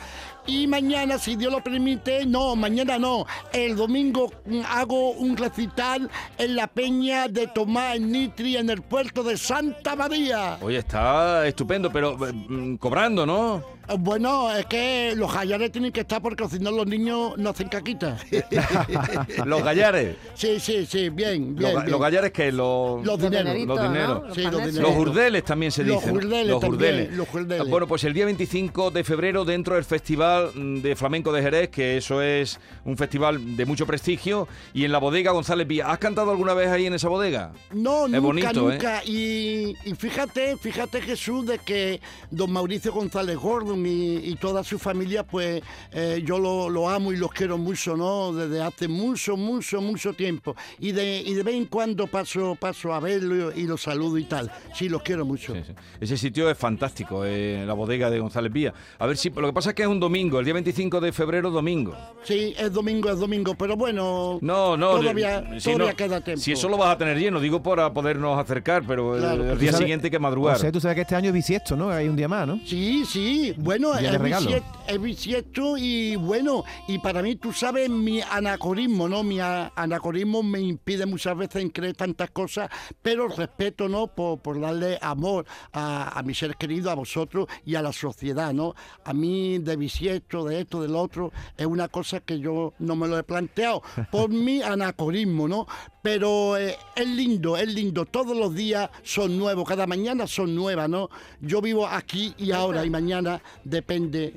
Y 0.47 0.67
mañana, 0.67 1.19
si 1.19 1.35
Dios 1.35 1.53
lo 1.53 1.63
permite, 1.63 2.25
no, 2.25 2.55
mañana 2.55 2.99
no, 2.99 3.27
el 3.53 3.75
domingo 3.75 4.33
mm, 4.45 4.61
hago 4.69 5.11
un 5.11 5.37
recital 5.37 6.09
en 6.39 6.57
la 6.57 6.69
peña 6.69 7.27
de 7.29 7.49
Tomás 7.49 7.99
Nitri 8.01 8.57
en 8.57 8.71
el 8.71 8.83
puerto 8.83 9.25
de 9.25 9.37
Santa 9.37 9.97
María. 9.97 10.59
Oye, 10.61 10.79
está 10.79 11.47
estupendo, 11.47 11.91
pero 11.93 12.13
eh, 12.27 12.33
mm, 12.33 12.77
cobrando, 12.77 13.27
¿no? 13.27 13.76
Eh, 13.89 13.97
Bueno, 13.99 14.55
es 14.55 14.67
que 14.67 15.15
los 15.17 15.31
jayares 15.31 15.71
tienen 15.73 15.93
que 15.93 16.01
estar 16.01 16.21
porque 16.23 16.49
si 16.49 16.59
no 16.59 16.71
los 16.71 16.87
niños 16.87 17.37
no 17.39 17.51
hacen 17.51 17.69
caquita. 17.69 18.17
Los 19.45 19.63
gallares. 19.63 20.17
sí, 20.35 20.59
sí, 20.61 20.87
sí, 20.87 21.09
bien, 21.09 21.57
Los, 21.59 21.73
bien. 21.73 21.91
los 21.91 22.01
gallares 22.01 22.33
que 22.33 22.51
los... 22.53 23.05
Los 23.05 23.19
dineros. 23.21 23.55
los 23.67 23.67
¿no? 23.79 23.83
dineros. 23.89 24.23
Los 24.27 24.35
Sí, 24.37 24.43
los 24.43 24.53
dineros. 24.67 24.75
Los 24.77 24.97
urdeles 24.97 25.45
también 25.45 25.73
se 25.73 25.85
Los 25.85 26.01
dicen. 26.01 26.15
¿no? 26.15 26.21
urdeles 26.21 26.47
Los 26.49 26.61
también, 26.61 26.79
urdeles. 26.95 27.17
los 27.17 27.35
urdeles. 27.35 27.69
Bueno, 27.69 27.87
pues 27.87 28.05
el 28.05 28.13
día 28.13 28.25
25 28.25 28.91
de 28.91 29.05
febrero, 29.05 29.45
dentro 29.45 29.75
del 29.75 29.85
Festival 29.85 30.51
de 30.83 30.97
Flamenco 30.97 31.33
de 31.33 31.43
Jerez, 31.43 31.69
que 31.71 31.97
eso 31.97 32.23
es 32.23 32.59
un 32.85 32.97
festival 32.97 33.57
de 33.57 33.65
mucho 33.67 33.87
prestigio, 33.87 34.49
y 34.75 34.85
en 34.85 34.93
la 34.93 34.99
bodega 34.99 35.33
González 35.33 35.67
Vía. 35.67 35.91
¿Has 35.91 35.99
cantado 35.99 36.31
alguna 36.31 36.55
vez 36.55 36.69
ahí 36.69 36.87
en 36.87 36.95
esa 36.95 37.09
bodega? 37.09 37.53
No, 37.73 38.07
Es 38.07 38.13
nunca, 38.13 38.21
bonito, 38.21 38.71
¿eh? 38.71 38.75
nunca. 38.75 39.03
Y, 39.05 39.75
y 39.85 39.95
fíjate, 39.97 40.57
fíjate 40.57 41.01
Jesús, 41.01 41.47
de 41.47 41.59
que 41.59 42.01
don 42.31 42.53
Mauricio 42.53 42.93
González 42.93 43.37
Y, 43.85 44.21
y 44.25 44.37
toda 44.37 44.63
su 44.65 44.79
familia, 44.79 45.25
pues 45.25 45.63
eh, 45.93 46.23
yo 46.25 46.39
lo, 46.39 46.69
lo 46.71 46.89
amo 46.89 47.13
y 47.13 47.17
los 47.17 47.31
quiero 47.33 47.59
mucho, 47.59 47.97
¿no? 47.97 48.33
Desde 48.33 48.63
hace 48.63 48.87
mucho, 48.89 49.37
mucho, 49.37 49.81
mucho 49.81 50.13
tiempo. 50.15 50.55
Y 50.79 50.93
de, 50.93 51.21
y 51.27 51.35
de 51.35 51.43
vez 51.43 51.55
en 51.57 51.67
cuando 51.67 52.07
paso, 52.07 52.57
paso 52.59 52.95
a 52.95 53.01
verlo 53.01 53.53
y 53.55 53.65
los 53.67 53.83
saludo 53.83 54.17
y 54.19 54.25
tal. 54.25 54.51
Sí, 54.75 54.89
los 54.89 55.03
quiero 55.03 55.25
mucho. 55.25 55.53
Sí, 55.55 55.61
sí. 55.67 55.73
Ese 56.01 56.17
sitio 56.17 56.49
es 56.51 56.57
fantástico, 56.57 57.25
eh, 57.25 57.65
la 57.67 57.75
bodega 57.75 58.09
de 58.11 58.21
González 58.21 58.53
Vía. 58.53 58.73
A 58.99 59.07
ver 59.07 59.17
si. 59.17 59.31
Lo 59.31 59.47
que 59.49 59.53
pasa 59.53 59.71
es 59.71 59.75
que 59.75 59.83
es 59.83 59.89
un 59.89 60.01
domingo, 60.01 60.39
el 60.39 60.45
día 60.45 60.55
25 60.55 61.01
de 61.01 61.13
febrero, 61.13 61.51
domingo. 61.51 61.95
Sí, 62.23 62.55
es 62.59 62.73
domingo, 62.73 63.11
es 63.11 63.19
domingo, 63.19 63.55
pero 63.57 63.77
bueno, 63.77 64.39
No, 64.41 64.77
no. 64.77 64.93
todavía, 65.01 65.41
de- 65.41 65.61
si 65.61 65.73
todavía 65.73 65.91
no- 65.93 65.97
queda 65.97 66.21
tiempo. 66.21 66.41
Si 66.43 66.53
eso 66.53 66.69
lo 66.69 66.77
vas 66.77 66.95
a 66.95 66.99
tener 66.99 67.19
lleno, 67.19 67.41
digo 67.41 67.63
para 67.63 67.93
podernos 67.93 68.39
acercar, 68.39 68.85
pero 68.87 69.15
el- 69.17 69.21
Claro, 69.21 69.35
el, 69.43 69.49
pero 69.49 69.57
día 69.61 69.71
sabes- 69.73 69.85
siguiente 69.85 70.07
hay 70.07 70.11
que 70.11 70.19
madrugar. 70.19 70.57
José, 70.57 70.73
tú 70.73 70.81
sabes 70.81 70.95
que 70.97 71.01
este 71.03 71.15
año 71.17 71.29
es 71.29 71.35
bisiesto, 71.35 71.77
¿no? 71.77 71.91
Hay 71.91 72.09
un 72.09 72.17
día 72.17 72.29
más, 72.29 72.47
¿no? 72.47 72.61
Sí, 72.65 73.05
sí, 73.05 73.55
bueno, 73.67 73.93
regalo. 73.93 74.47
bisiesto, 74.47 74.79
es 74.87 75.01
bisiesto 75.01 75.77
y 75.77 76.17
bueno, 76.17 76.65
y 76.89 76.99
para 76.99 77.23
mí, 77.23 77.37
tú 77.37 77.53
sabes, 77.53 77.91
mi 77.91 78.21
anacorismo, 78.23 79.09
¿no? 79.09 79.23
Mi 79.23 79.41
anacorismo 79.41 80.43
me 80.43 80.61
impide 80.61 81.07
muchas 81.07 81.37
veces 81.37 81.63
en 81.63 81.71
creer 81.71 81.97
tantas 81.97 82.31
cosas, 82.31 82.71
pero 83.03 83.29
respeto, 83.29 83.89
¿no? 83.89 84.07
Por, 84.07 84.39
por 84.41 84.61
darle 84.61 84.99
amor 85.03 85.45
a, 85.73 86.19
a 86.19 86.23
mi 86.23 86.35
ser 86.35 86.57
querido, 86.57 86.91
a 86.91 86.95
vosotros 86.95 87.47
y 87.65 87.75
a 87.75 87.83
la 87.83 87.93
sociedad, 87.93 88.53
¿no? 88.53 88.75
A 89.05 89.13
mí 89.13 89.59
de 89.59 89.77
bisiesto, 89.77 90.45
de 90.45 90.61
esto, 90.61 90.81
del 90.81 90.97
otro, 90.97 91.33
es 91.57 91.67
una 91.67 91.89
cosa 91.89 92.21
que 92.21 92.39
yo 92.39 92.73
no 92.79 92.97
me 92.97 93.09
lo 93.09 93.19
he 93.19 93.23
planteado 93.23 93.83
por 94.11 94.31
mi 94.31 94.63
anacorismo, 94.63 95.49
¿no? 95.49 95.67
Pero 96.07 96.57
eh, 96.57 96.79
es 96.95 97.05
lindo, 97.05 97.57
es 97.57 97.67
lindo, 97.67 98.05
todos 98.05 98.37
los 98.37 98.55
días 98.55 98.89
son 99.03 99.37
nuevos, 99.37 99.69
cada 99.69 99.89
mañana 99.89 100.29
son 100.29 100.55
nuevas, 100.55 100.89
¿no? 100.89 101.11
Yo 101.41 101.61
vivo 101.61 101.85
aquí 101.85 102.33
y 102.39 102.53
ahora 102.53 102.85
y 102.85 102.91
mañana 102.91 103.43
depende 103.65 104.33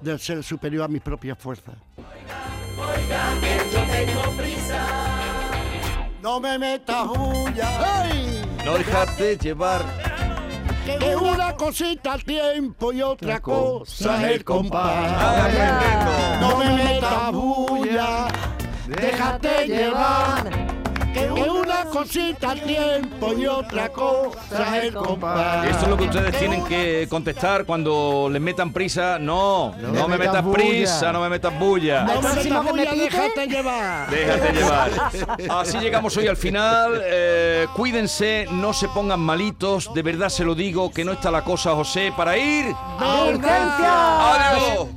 del 0.00 0.20
ser 0.20 0.44
superior 0.44 0.84
a 0.84 0.86
mis 0.88 1.02
propias 1.02 1.36
fuerzas. 1.36 1.74
No 6.22 6.38
me 6.38 6.56
metas 6.60 7.08
bulla, 7.08 8.02
¡ay! 8.04 8.42
No 8.64 8.74
dejarte 8.74 9.36
llevar. 9.36 9.82
que 10.86 11.16
una 11.16 11.56
cosita 11.56 12.12
al 12.12 12.22
tiempo 12.22 12.92
y 12.92 13.02
otra 13.02 13.40
cosa 13.40 14.28
es 14.28 14.36
el 14.36 14.44
compás. 14.44 15.52
No 16.40 16.56
me 16.56 16.72
metas 16.72 17.32
bulla, 17.32 18.28
déjate 18.86 19.66
llevar. 19.66 20.69
Que 21.12 21.28
una 21.28 21.84
cosita 21.86 22.52
al 22.52 22.60
tiempo 22.62 23.32
y 23.36 23.46
otra 23.46 23.88
cosa 23.88 24.78
es 24.78 24.84
el 24.84 24.94
compás. 24.94 25.66
Esto 25.66 25.82
es 25.84 25.88
lo 25.88 25.96
que 25.96 26.04
ustedes 26.04 26.38
tienen 26.38 26.64
que 26.64 27.06
contestar 27.10 27.64
cuando 27.64 28.28
les 28.30 28.40
metan 28.40 28.72
prisa. 28.72 29.18
No, 29.18 29.74
no, 29.76 29.88
No 29.88 30.08
me 30.08 30.16
metas 30.16 30.34
metas 30.34 30.44
bulla. 30.44 30.54
prisa, 30.58 31.12
no 31.12 31.20
me 31.20 31.28
metas 31.28 31.58
bulla. 31.58 32.04
No 32.04 32.22
me 32.22 32.32
metas 32.34 32.64
bulla, 32.70 32.94
déjate 32.94 33.46
llevar. 33.46 34.10
Déjate 34.10 34.52
llevar. 34.52 34.90
Así 35.50 35.78
llegamos 35.78 36.16
hoy 36.16 36.28
al 36.28 36.36
final. 36.36 37.00
Eh, 37.04 37.66
cuídense, 37.74 38.46
no 38.52 38.72
se 38.72 38.88
pongan 38.88 39.20
malitos. 39.20 39.92
De 39.92 40.02
verdad 40.02 40.28
se 40.28 40.44
lo 40.44 40.54
digo, 40.54 40.90
que 40.90 41.04
no 41.04 41.12
está 41.12 41.30
la 41.30 41.42
cosa, 41.42 41.74
José, 41.74 42.12
para 42.16 42.36
ir. 42.36 42.66
¡Urgencia! 43.00 44.50
¡Adiós! 44.52 44.88